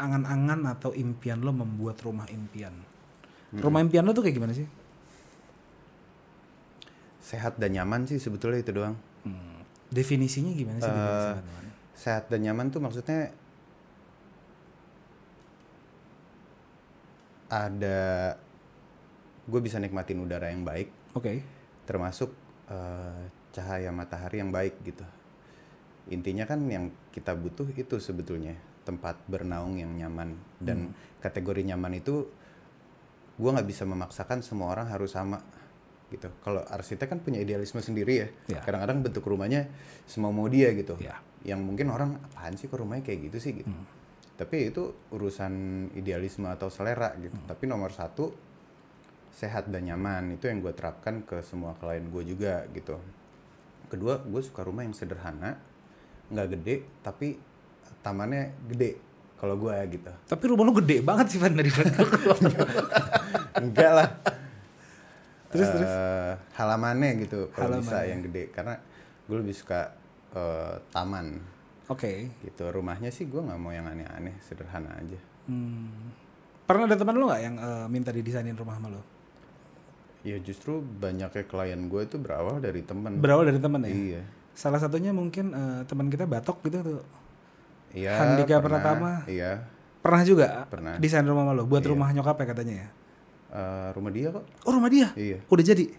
angan-angan 0.00 0.60
atau 0.68 0.92
impian 0.96 1.40
lo 1.40 1.52
membuat 1.52 2.00
rumah 2.04 2.28
impian. 2.28 2.72
Rumah 3.50 3.80
impian 3.82 4.06
lo 4.06 4.14
tuh 4.14 4.22
kayak 4.24 4.36
gimana 4.36 4.54
sih? 4.54 4.68
Sehat 7.20 7.58
dan 7.58 7.74
nyaman 7.74 8.06
sih 8.06 8.16
sebetulnya 8.16 8.62
itu 8.62 8.72
doang. 8.72 8.96
Hmm. 9.26 9.59
Definisinya 9.90 10.54
gimana 10.54 10.78
sih? 10.78 10.86
definisi 10.86 11.26
teman-teman? 11.34 11.64
Sehat 11.98 12.24
dan 12.30 12.40
nyaman 12.46 12.70
tuh 12.70 12.80
maksudnya 12.80 13.34
ada 17.50 18.38
gue 19.50 19.60
bisa 19.60 19.82
nikmatin 19.82 20.22
udara 20.22 20.54
yang 20.54 20.62
baik, 20.62 21.18
Oke. 21.18 21.42
termasuk 21.82 22.30
eh, 22.70 23.22
cahaya 23.50 23.90
matahari 23.90 24.38
yang 24.38 24.54
baik 24.54 24.78
gitu. 24.86 25.02
Intinya 26.14 26.46
kan 26.46 26.62
yang 26.70 26.94
kita 27.10 27.34
butuh 27.34 27.66
itu 27.74 27.98
sebetulnya 27.98 28.54
tempat 28.86 29.18
bernaung 29.26 29.76
yang 29.76 29.92
nyaman 29.92 30.38
dan 30.62 30.94
kategori 31.20 31.62
nyaman 31.66 32.00
itu 32.00 32.30
gue 33.36 33.50
nggak 33.50 33.68
bisa 33.68 33.84
memaksakan 33.84 34.40
semua 34.40 34.72
orang 34.72 34.88
harus 34.88 35.12
sama 35.12 35.40
gitu. 36.10 36.28
Kalau 36.42 36.66
arsitek 36.66 37.06
kan 37.06 37.18
punya 37.22 37.38
idealisme 37.38 37.78
sendiri 37.78 38.14
ya. 38.18 38.28
Ya. 38.50 38.60
Kadang-kadang 38.60 39.06
bentuk 39.06 39.24
rumahnya 39.24 39.70
semua 40.04 40.34
mau 40.34 40.50
dia 40.50 40.74
gitu. 40.74 40.98
Ya. 40.98 41.22
Yang 41.46 41.60
mungkin 41.64 41.86
orang 41.94 42.18
apaan 42.20 42.58
sih 42.58 42.66
kok 42.66 42.82
rumahnya 42.82 43.06
kayak 43.06 43.30
gitu 43.30 43.38
sih 43.38 43.52
gitu. 43.62 43.72
Tapi 44.36 44.72
itu 44.72 44.90
urusan 45.12 45.52
idealisme 45.94 46.48
atau 46.50 46.68
selera 46.68 47.14
gitu. 47.16 47.36
Tapi 47.46 47.64
nomor 47.70 47.94
satu 47.94 48.32
sehat 49.30 49.70
dan 49.70 49.86
nyaman 49.86 50.36
itu 50.36 50.50
yang 50.50 50.60
gue 50.60 50.74
terapkan 50.74 51.22
ke 51.22 51.40
semua 51.46 51.78
klien 51.78 52.04
gue 52.04 52.22
juga 52.26 52.66
gitu. 52.74 52.98
Kedua 53.88 54.20
gue 54.20 54.42
suka 54.42 54.66
rumah 54.66 54.84
yang 54.84 54.92
sederhana, 54.92 55.56
nggak 56.30 56.48
gede 56.58 56.76
tapi 57.00 57.38
tamannya 58.00 58.52
gede 58.68 58.90
kalau 59.40 59.56
gue 59.56 59.72
gitu. 59.92 60.12
Tapi 60.28 60.44
rumah 60.52 60.64
lo 60.68 60.72
gede 60.76 61.00
banget 61.00 61.26
sih 61.32 61.38
Van 61.40 61.56
dari 61.56 61.72
Enggak 63.64 63.92
lah. 63.96 64.08
Terus, 65.50 65.66
Eh, 65.66 66.32
halamannya 66.54 67.10
gitu 67.20 67.50
kalau 67.50 67.78
bisa 67.78 67.98
Halamannya. 67.98 68.06
yang 68.08 68.20
gede 68.22 68.42
karena 68.50 68.74
gue 69.26 69.36
lebih 69.36 69.52
suka 69.52 69.90
eh, 70.30 70.74
taman 70.88 71.42
Oke. 71.86 72.30
gitu. 72.40 72.64
Rumahnya 72.64 73.10
sih 73.10 73.26
gue 73.26 73.38
nggak 73.38 73.58
mau 73.58 73.70
yang 73.70 73.82
aneh-aneh, 73.84 74.38
sederhana 74.38 74.94
aja. 74.94 75.18
Hmm. 75.44 76.14
Pernah 76.62 76.86
ada 76.86 76.94
teman 76.94 77.14
lo 77.14 77.26
nggak 77.26 77.42
yang 77.42 77.56
eh, 77.56 77.86
minta 77.86 78.10
didesainin 78.10 78.54
rumah 78.54 78.78
sama 78.78 78.88
lo? 78.88 79.02
Ya 80.22 80.36
justru 80.38 80.78
banyaknya 80.78 81.42
klien 81.42 81.80
gue 81.82 82.02
itu 82.04 82.14
berawal 82.14 82.60
dari 82.60 82.80
temen. 82.80 83.18
Berawal 83.18 83.48
dari 83.48 83.58
teman 83.58 83.82
ya? 83.82 83.90
Iya. 83.90 84.22
Salah 84.52 84.78
satunya 84.78 85.10
mungkin 85.10 85.50
eh, 85.50 85.80
teman 85.84 86.06
kita 86.06 86.30
Batok 86.30 86.62
gitu 86.62 86.78
tuh. 86.80 87.02
Iya. 87.90 88.14
Handika 88.14 88.62
pernah. 88.62 88.78
Pratama. 88.78 89.12
Iya. 89.26 89.66
Pernah 89.98 90.22
juga 90.22 90.64
Pernah. 90.64 90.96
desain 90.96 91.20
rumah 91.22 91.42
sama 91.42 91.52
lo 91.52 91.66
buat 91.66 91.82
Iya. 91.82 91.90
rumah 91.90 92.08
nyokapnya 92.08 92.46
katanya 92.46 92.74
ya. 92.78 92.88
Eh, 93.50 93.88
rumah 93.92 94.10
dia 94.10 94.30
kok. 94.30 94.44
Oh 94.62 94.72
rumah 94.72 94.86
dia? 94.86 95.10
Iya. 95.12 95.42
Udah 95.46 95.64
jadi? 95.64 95.90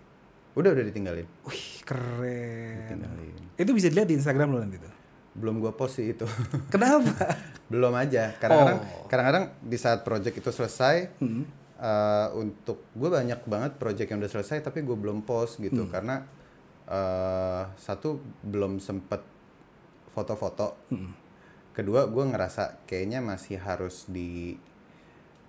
Udah 0.51 0.71
udah 0.71 0.83
ditinggalin. 0.83 1.27
Wih 1.43 1.67
keren. 1.83 2.87
Ditinggalin. 2.87 3.35
Itu 3.55 3.71
bisa 3.71 3.87
dilihat 3.87 4.07
di 4.07 4.15
Instagram 4.15 4.51
lo 4.51 4.59
nanti 4.59 4.79
tuh. 4.79 4.93
Belum 5.31 5.59
gue 5.59 5.71
post 5.71 5.99
sih 5.99 6.11
itu. 6.11 6.23
Kenapa? 6.73 7.11
Belum 7.67 7.91
aja. 7.91 8.31
Kadang-kadang 8.35 8.79
Oh. 8.79 9.07
kadang-kadang 9.07 9.43
di 9.59 9.75
saat 9.75 10.01
project 10.01 10.35
itu 10.37 10.49
selesai 10.49 11.19
Hmm. 11.19 11.43
eh, 11.77 12.27
untuk 12.35 12.87
gue 12.91 13.09
banyak 13.09 13.43
banget 13.43 13.71
project 13.75 14.07
yang 14.07 14.19
udah 14.19 14.31
selesai 14.31 14.61
tapi 14.61 14.79
gue 14.81 14.93
belum 14.93 15.23
post 15.23 15.59
gitu 15.59 15.83
Hmm. 15.83 15.91
karena 15.91 16.15
eh, 16.85 17.63
satu 17.77 18.15
belum 18.41 18.79
sempet 18.79 19.23
foto-foto. 20.09 20.75
Hmm. 20.87 21.15
Kedua 21.71 22.03
gue 22.05 22.23
ngerasa 22.25 22.83
kayaknya 22.83 23.19
masih 23.19 23.55
harus 23.55 24.03
di 24.07 24.59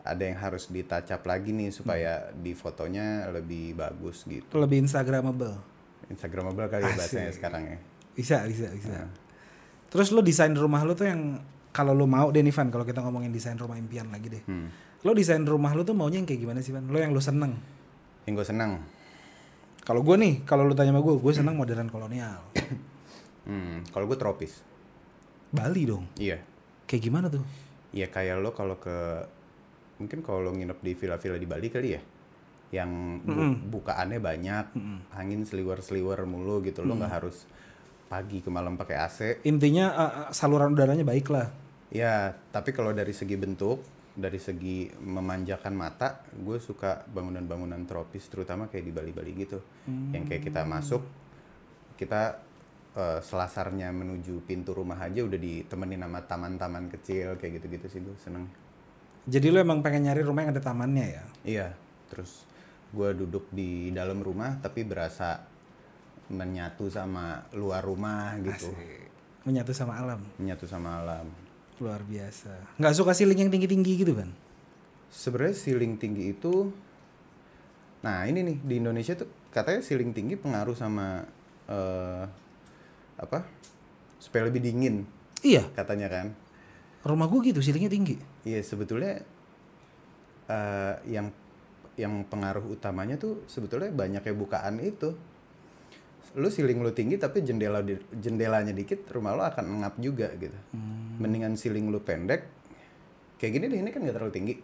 ada 0.02 0.22
yang 0.22 0.38
harus 0.38 0.66
ditacap 0.66 1.22
lagi 1.22 1.54
nih 1.54 1.70
supaya 1.70 2.26
Hmm. 2.28 2.42
di 2.42 2.52
fotonya 2.52 3.30
lebih 3.30 3.78
bagus 3.78 4.26
gitu. 4.26 4.50
Lebih 4.58 4.82
Instagramable. 4.82 5.54
Instagramable 6.10 6.66
kali 6.66 6.82
ya 6.82 6.94
bahasanya 6.98 7.32
sekarang 7.32 7.62
ya. 7.64 7.78
Bisa, 8.12 8.42
bisa, 8.44 8.66
bisa. 8.74 8.92
Nah. 8.92 9.10
Terus 9.88 10.10
lo 10.10 10.20
desain 10.20 10.50
rumah 10.52 10.82
lo 10.82 10.98
tuh 10.98 11.06
yang 11.06 11.38
kalau 11.70 11.96
lo 11.96 12.04
mau 12.04 12.28
deh 12.28 12.42
nih 12.42 12.52
Van, 12.52 12.68
kalau 12.68 12.84
kita 12.84 13.00
ngomongin 13.00 13.32
desain 13.32 13.56
rumah 13.56 13.78
impian 13.78 14.10
lagi 14.10 14.28
deh. 14.28 14.42
Hmm. 14.44 14.68
Lo 15.06 15.14
desain 15.14 15.40
rumah 15.46 15.72
lo 15.72 15.86
tuh 15.86 15.94
maunya 15.94 16.18
yang 16.20 16.28
kayak 16.28 16.42
gimana 16.42 16.60
sih 16.60 16.74
Van? 16.74 16.84
Lo 16.84 16.98
yang 16.98 17.14
lo 17.14 17.22
seneng? 17.22 17.56
Yang 18.26 18.34
gue 18.42 18.46
senang. 18.52 18.82
Kalau 19.82 20.02
gue 20.06 20.14
nih, 20.14 20.46
kalau 20.46 20.62
lo 20.62 20.74
tanya 20.78 20.94
sama 20.94 21.02
gue, 21.02 21.14
gue 21.18 21.32
seneng 21.34 21.54
modern 21.54 21.88
kolonial. 21.90 22.42
Hmm, 23.42 23.82
kalau 23.90 24.06
gue 24.06 24.14
tropis. 24.14 24.62
Bali 25.50 25.82
dong. 25.82 26.06
Iya. 26.14 26.38
Kayak 26.86 27.02
gimana 27.02 27.26
tuh? 27.26 27.42
Iya 27.90 28.06
kayak 28.06 28.38
lo 28.38 28.54
kalau 28.54 28.78
ke 28.78 29.26
mungkin 30.02 30.18
kalau 30.20 30.50
nginep 30.50 30.82
di 30.82 30.92
villa-villa 30.98 31.38
di 31.38 31.46
Bali 31.46 31.68
kali 31.70 31.88
ya. 31.94 32.02
Yang 32.74 32.90
bu- 33.22 33.38
bukaannya 33.78 34.18
banyak, 34.18 34.64
angin 35.14 35.46
seliwer-seliwer 35.46 36.26
mulu 36.26 36.58
gitu. 36.66 36.82
Lo 36.82 36.98
nggak 36.98 37.12
harus 37.22 37.46
pagi 38.10 38.42
ke 38.42 38.50
malam 38.50 38.74
pakai 38.74 38.96
AC. 38.98 39.18
Intinya 39.46 39.86
eh, 39.94 40.10
saluran 40.34 40.74
udaranya 40.74 41.06
baik 41.06 41.30
lah. 41.30 41.48
Ya, 41.92 42.32
tapi 42.50 42.72
kalau 42.72 42.90
dari 42.90 43.12
segi 43.12 43.36
bentuk, 43.36 43.84
dari 44.12 44.40
segi 44.40 44.88
memanjakan 44.96 45.72
mata, 45.72 46.24
gue 46.32 46.56
suka 46.56 47.04
bangunan-bangunan 47.08 47.84
tropis, 47.84 48.28
terutama 48.28 48.68
kayak 48.68 48.84
di 48.84 48.92
Bali-Bali 48.92 49.32
gitu, 49.36 49.60
yang 50.12 50.24
kayak 50.24 50.40
kita 50.44 50.64
masuk, 50.64 51.04
kita 51.96 52.40
eh, 52.92 53.20
selasarnya 53.20 53.92
menuju 53.92 54.44
pintu 54.44 54.72
rumah 54.72 55.00
aja 55.00 55.20
udah 55.24 55.36
ditemenin 55.36 56.00
sama 56.00 56.20
taman-taman 56.24 56.88
kecil 56.88 57.36
kayak 57.36 57.60
gitu-gitu 57.60 57.86
sih 57.88 58.00
gue 58.00 58.16
seneng. 58.16 58.44
Jadi 59.22 59.54
lo 59.54 59.62
emang 59.62 59.78
pengen 59.80 60.10
nyari 60.10 60.26
rumah 60.26 60.42
yang 60.42 60.52
ada 60.54 60.62
tamannya 60.62 61.06
ya? 61.06 61.24
Iya, 61.46 61.68
terus 62.10 62.42
gue 62.90 63.08
duduk 63.14 63.46
di 63.54 63.88
dalam 63.94 64.18
rumah 64.20 64.58
tapi 64.58 64.82
berasa 64.82 65.38
menyatu 66.26 66.90
sama 66.90 67.46
luar 67.54 67.84
rumah 67.86 68.34
gitu, 68.42 68.72
Asik. 68.72 69.08
Menyatu 69.46 69.72
sama 69.74 69.98
alam. 69.98 70.20
menyatu 70.38 70.66
sama 70.66 71.02
alam. 71.02 71.26
Luar 71.78 72.02
biasa. 72.02 72.78
Nggak 72.78 72.94
suka 72.94 73.14
ceiling 73.14 73.46
yang 73.46 73.50
tinggi-tinggi 73.50 73.92
gitu 74.02 74.14
kan? 74.14 74.30
Sebenarnya 75.12 75.54
ceiling 75.54 75.98
tinggi 75.98 76.32
itu 76.32 76.70
Nah, 78.02 78.26
ini 78.26 78.42
nih 78.42 78.58
di 78.58 78.74
Indonesia 78.82 79.14
tuh 79.14 79.30
katanya 79.54 79.78
ceiling 79.78 80.10
tinggi 80.10 80.34
pengaruh 80.34 80.74
sama 80.74 81.22
eh 81.70 82.24
apa? 83.14 83.46
Supaya 84.18 84.50
lebih 84.50 84.58
dingin 84.58 85.06
Iya, 85.42 85.66
katanya 85.74 86.10
kan. 86.10 86.26
rumah 87.02 87.26
gue 87.26 87.50
gitu 87.50 87.58
ceilingnya 87.62 87.90
tinggi. 87.90 88.14
Iya, 88.42 88.60
sebetulnya 88.62 89.22
eh 90.50 90.94
yang 91.06 91.30
yang 91.94 92.24
pengaruh 92.26 92.72
utamanya 92.72 93.20
tuh 93.20 93.44
sebetulnya 93.46 93.92
banyaknya 93.92 94.34
bukaan 94.34 94.80
itu. 94.82 95.14
Lu 96.32 96.48
ceiling 96.48 96.80
lu 96.80 96.90
tinggi 96.96 97.20
tapi 97.20 97.44
jendela 97.44 97.84
di- 97.84 98.00
jendelanya 98.16 98.72
dikit, 98.72 99.04
rumah 99.12 99.36
lu 99.36 99.44
akan 99.44 99.84
ngap 99.84 99.94
juga 100.00 100.32
gitu. 100.40 100.56
Mendingan 101.20 101.54
ceiling 101.60 101.92
lu 101.92 102.00
pendek. 102.00 102.48
Kayak 103.36 103.52
gini 103.58 103.64
deh, 103.68 103.78
ini 103.84 103.90
kan 103.92 104.00
nggak 104.00 104.16
terlalu 104.16 104.32
tinggi. 104.32 104.54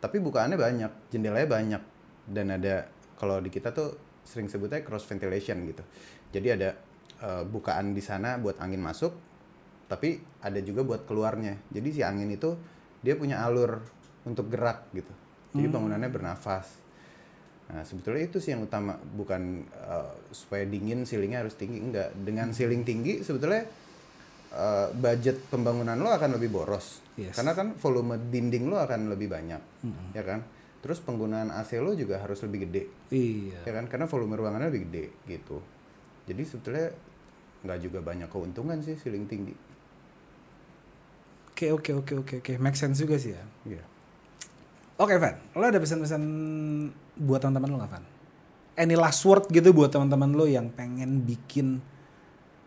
Tapi 0.00 0.16
bukaannya 0.24 0.56
banyak, 0.56 0.92
jendelanya 1.12 1.48
banyak 1.48 1.82
dan 2.32 2.46
ada 2.54 2.88
kalau 3.20 3.38
di 3.44 3.52
kita 3.52 3.70
tuh 3.76 3.94
sering 4.24 4.48
sebutnya 4.48 4.80
cross 4.82 5.04
ventilation 5.04 5.62
gitu. 5.68 5.84
Jadi 6.32 6.48
ada 6.48 6.68
eh, 7.22 7.44
bukaan 7.44 7.92
di 7.92 8.00
sana 8.00 8.40
buat 8.40 8.56
angin 8.58 8.80
masuk, 8.80 9.12
tapi 9.92 10.16
ada 10.40 10.58
juga 10.64 10.80
buat 10.80 11.04
keluarnya. 11.04 11.60
Jadi 11.70 11.88
si 11.92 12.00
angin 12.00 12.32
itu 12.32 12.56
dia 13.06 13.14
punya 13.14 13.46
alur 13.46 13.78
untuk 14.26 14.50
gerak 14.50 14.90
gitu. 14.90 15.12
Jadi 15.54 15.70
bangunannya 15.70 16.10
bernafas. 16.10 16.66
Nah 17.70 17.86
sebetulnya 17.86 18.26
itu 18.26 18.42
sih 18.42 18.50
yang 18.50 18.66
utama, 18.66 18.98
bukan 18.98 19.62
eh, 19.70 20.12
supaya 20.34 20.66
dingin 20.66 21.06
ceilingnya 21.06 21.46
harus 21.46 21.54
tinggi 21.54 21.78
enggak. 21.78 22.10
Dengan 22.18 22.50
ceiling 22.50 22.82
tinggi 22.82 23.22
sebetulnya 23.22 23.62
eh, 24.50 24.88
budget 24.90 25.46
pembangunan 25.46 25.94
lo 25.94 26.10
akan 26.10 26.34
lebih 26.34 26.50
boros. 26.50 26.98
Yes. 27.14 27.38
Karena 27.38 27.54
kan 27.54 27.78
volume 27.78 28.18
dinding 28.18 28.66
lo 28.66 28.82
akan 28.82 29.08
lebih 29.14 29.30
banyak, 29.30 29.62
ya 30.12 30.24
kan? 30.26 30.42
terus 30.86 31.02
penggunaan 31.02 31.50
AC 31.50 31.82
lo 31.82 31.98
juga 31.98 32.22
harus 32.22 32.38
lebih 32.46 32.70
gede 32.70 32.86
Iya. 33.10 33.66
ya 33.66 33.72
kan 33.74 33.90
karena 33.90 34.06
volume 34.06 34.38
ruangannya 34.38 34.70
lebih 34.70 34.86
gede 34.86 35.04
gitu 35.26 35.58
jadi 36.30 36.42
sebetulnya 36.46 36.94
nggak 37.66 37.78
juga 37.82 37.98
banyak 38.06 38.30
keuntungan 38.30 38.78
sih 38.86 38.94
ceiling 38.94 39.26
tinggi 39.26 39.50
Oke 41.56 41.72
oke 41.72 41.90
oke 41.96 42.12
oke 42.20 42.34
oke, 42.44 42.52
make 42.60 42.76
sense 42.76 43.00
juga 43.00 43.16
sih 43.16 43.32
ya. 43.32 43.40
Iya. 43.64 43.84
Oke 45.00 45.16
Van, 45.16 45.40
lo 45.56 45.64
ada 45.64 45.80
pesan-pesan 45.80 46.20
buat 47.16 47.40
teman-teman 47.40 47.68
lo 47.72 47.76
nggak 47.80 47.92
Van? 47.96 48.04
Any 48.76 48.92
last 48.92 49.24
word 49.24 49.48
gitu 49.48 49.72
buat 49.72 49.88
teman-teman 49.88 50.36
lo 50.36 50.44
yang 50.44 50.68
pengen 50.68 51.24
bikin, 51.24 51.80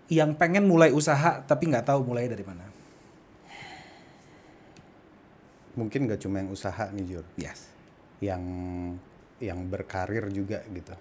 yang 0.09 0.33
pengen 0.33 0.65
mulai 0.65 0.89
usaha 0.89 1.37
tapi 1.45 1.69
nggak 1.69 1.85
tahu 1.85 2.01
mulai 2.01 2.25
dari 2.25 2.41
mana? 2.41 2.65
mungkin 5.79 6.11
nggak 6.11 6.19
cuma 6.19 6.43
yang 6.43 6.51
usaha 6.51 6.91
nih 6.91 7.05
Jur 7.07 7.25
Yes. 7.39 7.71
yang 8.19 8.43
yang 9.39 9.63
berkarir 9.71 10.27
juga 10.27 10.59
gitu 10.67 10.91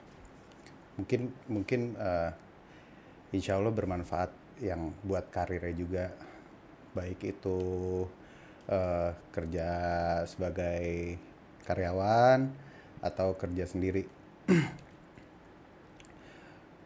mungkin 0.94 1.20
mungkin 1.51 1.81
eh, 1.98 2.31
insya 3.35 3.59
Allah 3.59 3.74
bermanfaat 3.74 4.31
yang 4.62 4.94
buat 5.03 5.27
karirnya 5.35 5.74
juga 5.74 6.05
baik 6.99 7.39
itu 7.39 7.59
eh, 8.67 9.11
kerja 9.31 9.71
sebagai 10.27 11.15
karyawan 11.63 12.51
atau 12.99 13.39
kerja 13.39 13.71
sendiri. 13.71 14.03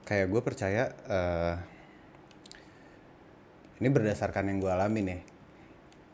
Kayak 0.09 0.27
gue 0.29 0.43
percaya 0.45 0.83
eh, 0.93 1.55
ini 3.81 3.89
berdasarkan 3.89 4.53
yang 4.53 4.59
gue 4.61 4.73
alami 4.73 5.01
nih. 5.01 5.21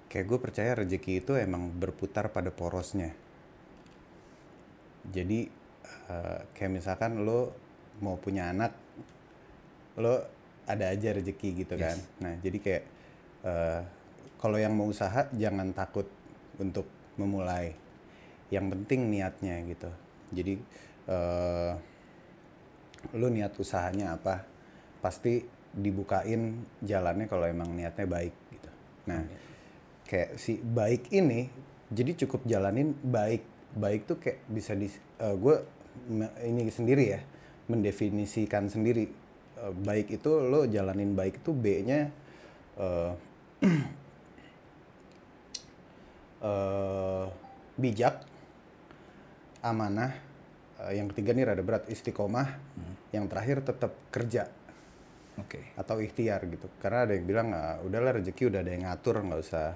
Kayak 0.08 0.26
gue 0.30 0.38
percaya 0.40 0.70
rezeki 0.78 1.20
itu 1.20 1.32
emang 1.36 1.74
berputar 1.74 2.30
pada 2.30 2.54
porosnya. 2.54 3.12
Jadi 5.08 5.48
eh, 6.08 6.40
kayak 6.54 6.72
misalkan 6.72 7.26
lo 7.26 7.52
mau 7.98 8.14
punya 8.14 8.54
anak 8.54 8.72
lo 9.98 10.22
ada 10.68 10.92
aja 10.92 11.16
rezeki 11.16 11.64
gitu 11.64 11.74
kan. 11.74 11.96
Nah 12.22 12.36
jadi 12.38 12.58
kayak 12.60 12.84
eh, 13.44 13.80
kalau 14.38 14.58
yang 14.58 14.74
mau 14.74 14.86
usaha 14.86 15.26
jangan 15.34 15.74
takut 15.74 16.06
untuk 16.58 16.86
memulai. 17.18 17.74
Yang 18.48 18.66
penting 18.74 19.00
niatnya 19.12 19.60
gitu. 19.66 19.90
Jadi 20.32 20.54
eh, 21.10 21.72
lo 23.14 23.28
niat 23.30 23.54
usahanya 23.54 24.18
apa 24.18 24.42
pasti 24.98 25.46
dibukain 25.70 26.66
jalannya 26.82 27.30
kalau 27.30 27.46
emang 27.46 27.70
niatnya 27.70 28.06
baik 28.08 28.34
gitu. 28.50 28.70
Nah 29.06 29.22
kayak 30.08 30.40
si 30.40 30.58
baik 30.58 31.12
ini 31.14 31.46
jadi 31.92 32.16
cukup 32.26 32.44
jalanin 32.48 32.96
baik. 33.04 33.44
Baik 33.68 34.08
tuh 34.08 34.16
kayak 34.16 34.48
bisa 34.48 34.72
di 34.72 34.88
gue 35.20 35.56
ini 36.40 36.72
sendiri 36.72 37.04
ya 37.04 37.20
mendefinisikan 37.68 38.66
sendiri. 38.72 39.06
Eh, 39.58 39.74
baik 39.74 40.18
itu 40.18 40.30
lo 40.40 40.64
jalanin 40.64 41.12
baik 41.12 41.44
itu 41.44 41.50
b-nya 41.52 42.10
eh, 42.78 43.10
eh, 46.48 47.26
bijak 47.78 48.22
amanah 49.62 50.14
eh, 50.86 50.92
yang 50.98 51.10
ketiga 51.10 51.34
nih 51.34 51.44
rada 51.50 51.62
berat 51.62 51.90
istiqomah 51.90 52.48
yang 53.10 53.26
terakhir 53.26 53.64
tetap 53.64 53.92
kerja 54.12 54.46
Oke. 55.38 55.72
atau 55.78 56.02
ikhtiar 56.02 56.44
gitu. 56.50 56.66
Karena 56.82 57.06
ada 57.06 57.14
yang 57.14 57.26
bilang 57.26 57.48
"Ah, 57.54 57.78
udahlah 57.82 58.18
rezeki 58.18 58.50
udah 58.50 58.60
ada 58.60 58.70
yang 58.74 58.84
ngatur 58.90 59.22
nggak 59.22 59.40
usah 59.40 59.66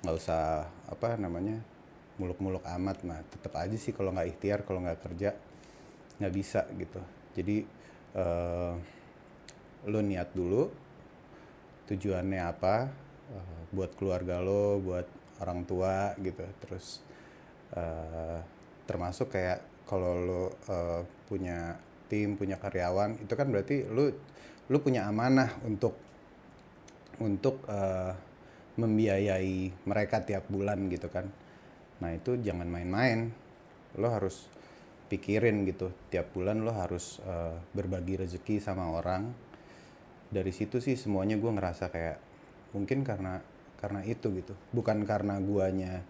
nggak 0.00 0.16
usah 0.16 0.64
apa 0.88 1.20
namanya 1.20 1.60
muluk-muluk 2.16 2.64
amat. 2.64 3.04
Nah 3.04 3.20
tetap 3.28 3.52
aja 3.60 3.76
sih 3.76 3.92
kalau 3.92 4.12
nggak 4.16 4.28
ikhtiar 4.36 4.64
kalau 4.64 4.80
nggak 4.80 5.00
kerja 5.04 5.36
nggak 6.20 6.34
bisa 6.34 6.64
gitu. 6.76 7.00
Jadi 7.36 7.56
eh 8.16 8.74
lo 9.80 10.00
niat 10.04 10.36
dulu 10.36 10.68
tujuannya 11.88 12.40
apa 12.44 12.74
eh, 13.30 13.62
buat 13.70 13.94
keluarga 13.94 14.42
lo 14.42 14.82
buat 14.82 15.06
orang 15.40 15.64
tua 15.64 16.14
gitu. 16.18 16.44
Terus 16.66 17.00
eh, 17.74 18.38
termasuk 18.84 19.30
kayak 19.32 19.86
kalau 19.86 20.14
lo 20.18 20.44
eh, 20.68 21.02
punya 21.30 21.78
tim 22.10 22.34
punya 22.34 22.58
karyawan 22.58 23.22
itu 23.22 23.34
kan 23.38 23.46
berarti 23.46 23.86
lo 23.86 24.10
lo 24.70 24.78
punya 24.82 25.06
amanah 25.06 25.62
untuk 25.66 25.94
untuk 27.20 27.62
eh, 27.70 28.12
membiayai 28.80 29.84
mereka 29.84 30.24
tiap 30.24 30.48
bulan 30.48 30.88
gitu 30.88 31.10
kan. 31.12 31.28
Nah 32.00 32.10
itu 32.16 32.40
jangan 32.40 32.66
main-main. 32.66 33.28
Lo 33.98 34.08
harus 34.08 34.48
pikirin 35.12 35.66
gitu. 35.68 35.92
Tiap 36.08 36.32
bulan 36.32 36.64
lo 36.64 36.72
harus 36.72 37.20
eh, 37.22 37.56
berbagi 37.76 38.24
rezeki 38.24 38.62
sama 38.62 38.88
orang. 38.94 39.30
Dari 40.30 40.54
situ 40.54 40.78
sih 40.78 40.94
semuanya 40.94 41.34
gue 41.36 41.50
ngerasa 41.50 41.90
kayak 41.90 42.29
mungkin 42.70 43.02
karena 43.02 43.42
karena 43.80 44.04
itu 44.04 44.28
gitu. 44.36 44.54
Bukan 44.70 45.02
karena 45.08 45.40
guanya 45.40 46.04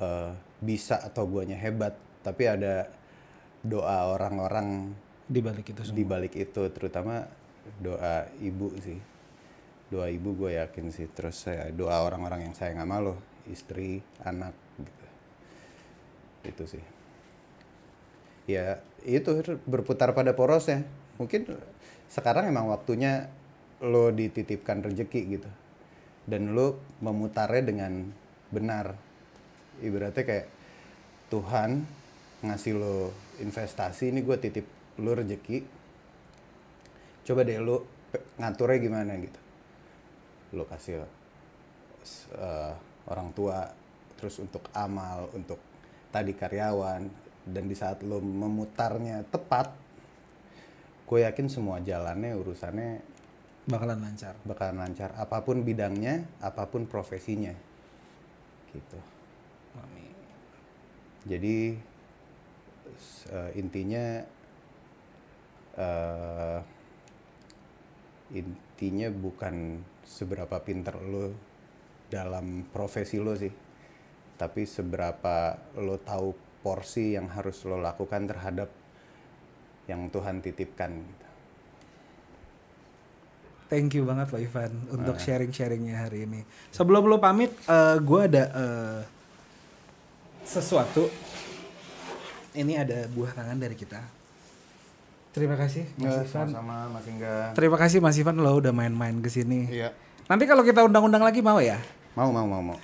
eh, 0.00 0.32
bisa 0.58 0.98
atau 1.04 1.28
guanya 1.28 1.54
hebat 1.60 1.94
tapi 2.24 2.48
ada 2.48 2.90
doa 3.62 4.10
orang-orang 4.10 4.96
Di 5.28 5.44
balik 5.44 5.68
itu 5.68 5.84
semua. 5.84 5.96
di 6.00 6.04
balik 6.08 6.34
itu 6.40 6.62
terutama 6.72 7.28
doa 7.78 8.24
ibu 8.40 8.72
sih. 8.80 8.96
Doa 9.92 10.08
ibu 10.08 10.32
gue 10.32 10.56
yakin 10.56 10.88
sih. 10.88 11.04
Terus 11.12 11.44
saya 11.44 11.68
doa 11.68 12.00
orang-orang 12.00 12.48
yang 12.48 12.54
sayang 12.56 12.80
sama 12.80 12.96
lo 13.04 13.20
istri 13.44 14.00
anak 14.24 14.56
gitu. 14.80 15.06
Itu 16.48 16.64
sih. 16.64 16.84
Ya 18.48 18.80
itu 19.04 19.44
berputar 19.68 20.16
pada 20.16 20.32
porosnya. 20.32 20.88
Mungkin 21.20 21.44
sekarang 22.08 22.48
emang 22.48 22.72
waktunya 22.72 23.28
lo 23.84 24.08
dititipkan 24.08 24.80
rezeki 24.80 25.20
gitu 25.36 25.50
dan 26.28 26.52
lo 26.52 26.76
memutarnya 27.00 27.64
dengan 27.64 28.12
benar. 28.52 28.92
Ibaratnya 29.80 30.24
kayak 30.28 30.46
Tuhan 31.32 31.88
ngasih 32.44 32.72
lo 32.76 33.10
investasi 33.40 34.12
ini 34.12 34.20
gue 34.20 34.36
titip 34.36 34.66
lo 35.00 35.16
rezeki 35.16 35.58
coba 37.24 37.44
deh 37.44 37.58
lo 37.58 37.88
ngaturnya 38.36 38.78
gimana 38.78 39.12
gitu. 39.16 39.40
Lo 40.52 40.68
kasih 40.68 41.00
eh, 42.36 42.72
orang 43.08 43.32
tua 43.32 43.64
terus 44.20 44.36
untuk 44.42 44.68
amal 44.76 45.32
untuk 45.32 45.60
tadi 46.12 46.36
karyawan 46.36 47.02
dan 47.48 47.64
di 47.64 47.76
saat 47.76 48.04
lo 48.04 48.20
memutarnya 48.20 49.24
tepat 49.28 49.72
gue 51.08 51.24
yakin 51.24 51.48
semua 51.48 51.80
jalannya 51.80 52.36
urusannya 52.36 53.17
Bakalan 53.68 54.00
lancar. 54.00 54.34
bakalan 54.48 54.80
lancar 54.80 55.12
apa 55.20 55.44
pun 55.44 55.60
bidangnya 55.60 56.24
apa 56.40 56.64
pun 56.72 56.88
profesinya 56.88 57.52
gitu 58.72 58.96
Amin. 59.76 60.16
jadi 61.28 61.76
eh, 63.28 63.50
intinya 63.60 64.24
eh, 65.76 66.60
intinya 68.32 69.08
bukan 69.12 69.84
seberapa 70.00 70.56
pinter 70.64 70.96
lo 71.04 71.36
dalam 72.08 72.64
profesi 72.72 73.20
lo 73.20 73.36
sih 73.36 73.52
tapi 74.40 74.64
seberapa 74.64 75.60
lo 75.76 76.00
tahu 76.00 76.32
porsi 76.64 77.20
yang 77.20 77.28
harus 77.36 77.68
lo 77.68 77.76
lakukan 77.76 78.24
terhadap 78.24 78.72
yang 79.88 80.08
Tuhan 80.12 80.40
titipkan 80.40 80.92
gitu. 81.04 81.27
Thank 83.68 84.00
you 84.00 84.08
banget 84.08 84.32
loh 84.32 84.40
Ivan 84.40 84.72
untuk 84.88 85.20
sharing-sharingnya 85.20 86.08
hari 86.08 86.24
ini. 86.24 86.40
Sebelum 86.72 87.04
lo 87.04 87.20
pamit, 87.20 87.52
gue 88.00 88.20
ada 88.24 88.44
eh, 88.48 89.00
sesuatu. 90.48 91.12
Ini 92.56 92.80
ada 92.80 93.04
buah 93.12 93.36
tangan 93.36 93.60
dari 93.60 93.76
kita. 93.76 94.00
Terima 95.36 95.54
kasih 95.54 95.84
Mas 96.00 96.24
Ivan. 96.24 96.48
sama 96.48 96.88
Mas 96.88 97.04
Ingga. 97.06 97.52
Terima 97.52 97.76
kasih 97.76 98.00
Mas 98.00 98.16
Ivan 98.16 98.40
lo 98.40 98.56
udah 98.56 98.72
main-main 98.72 99.20
ke 99.20 99.28
sini. 99.28 99.68
Iya. 99.68 99.92
Nanti 100.26 100.48
kalau 100.48 100.64
kita 100.64 100.82
undang-undang 100.82 101.22
lagi 101.22 101.44
mau 101.44 101.60
ya? 101.60 101.76
Mau 102.16 102.32
mau 102.32 102.48
mau 102.48 102.64
mau. 102.72 102.78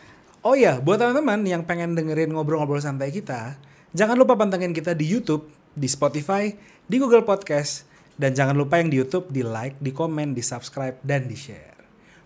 Oh 0.44 0.52
iya, 0.52 0.76
buat 0.76 1.00
teman-teman 1.00 1.40
yang 1.48 1.64
pengen 1.64 1.96
dengerin 1.96 2.28
ngobrol-ngobrol 2.36 2.76
santai 2.76 3.08
kita, 3.08 3.56
jangan 3.96 4.20
lupa 4.20 4.36
pantengin 4.36 4.76
kita 4.76 4.92
di 4.92 5.08
YouTube, 5.08 5.48
di 5.72 5.88
Spotify, 5.88 6.52
di 6.84 6.96
Google 7.00 7.24
Podcast, 7.24 7.88
dan 8.14 8.34
jangan 8.34 8.54
lupa 8.54 8.78
yang 8.78 8.90
di 8.90 8.98
YouTube 8.98 9.30
di 9.30 9.42
like, 9.42 9.78
di 9.82 9.90
komen, 9.90 10.34
di 10.34 10.42
subscribe, 10.42 10.98
dan 11.02 11.26
di 11.26 11.34
share. 11.34 11.74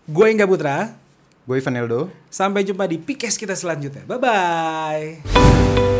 Gue 0.09 0.33
Ingga 0.33 0.49
Putra, 0.49 0.97
Gue 1.45 1.57
Ivan 1.61 1.77
Eldo. 1.77 2.09
sampai 2.29 2.61
jumpa 2.65 2.85
di 2.85 3.01
Pikes 3.01 3.37
kita 3.37 3.57
selanjutnya. 3.57 4.05
Bye-bye. 4.05 5.98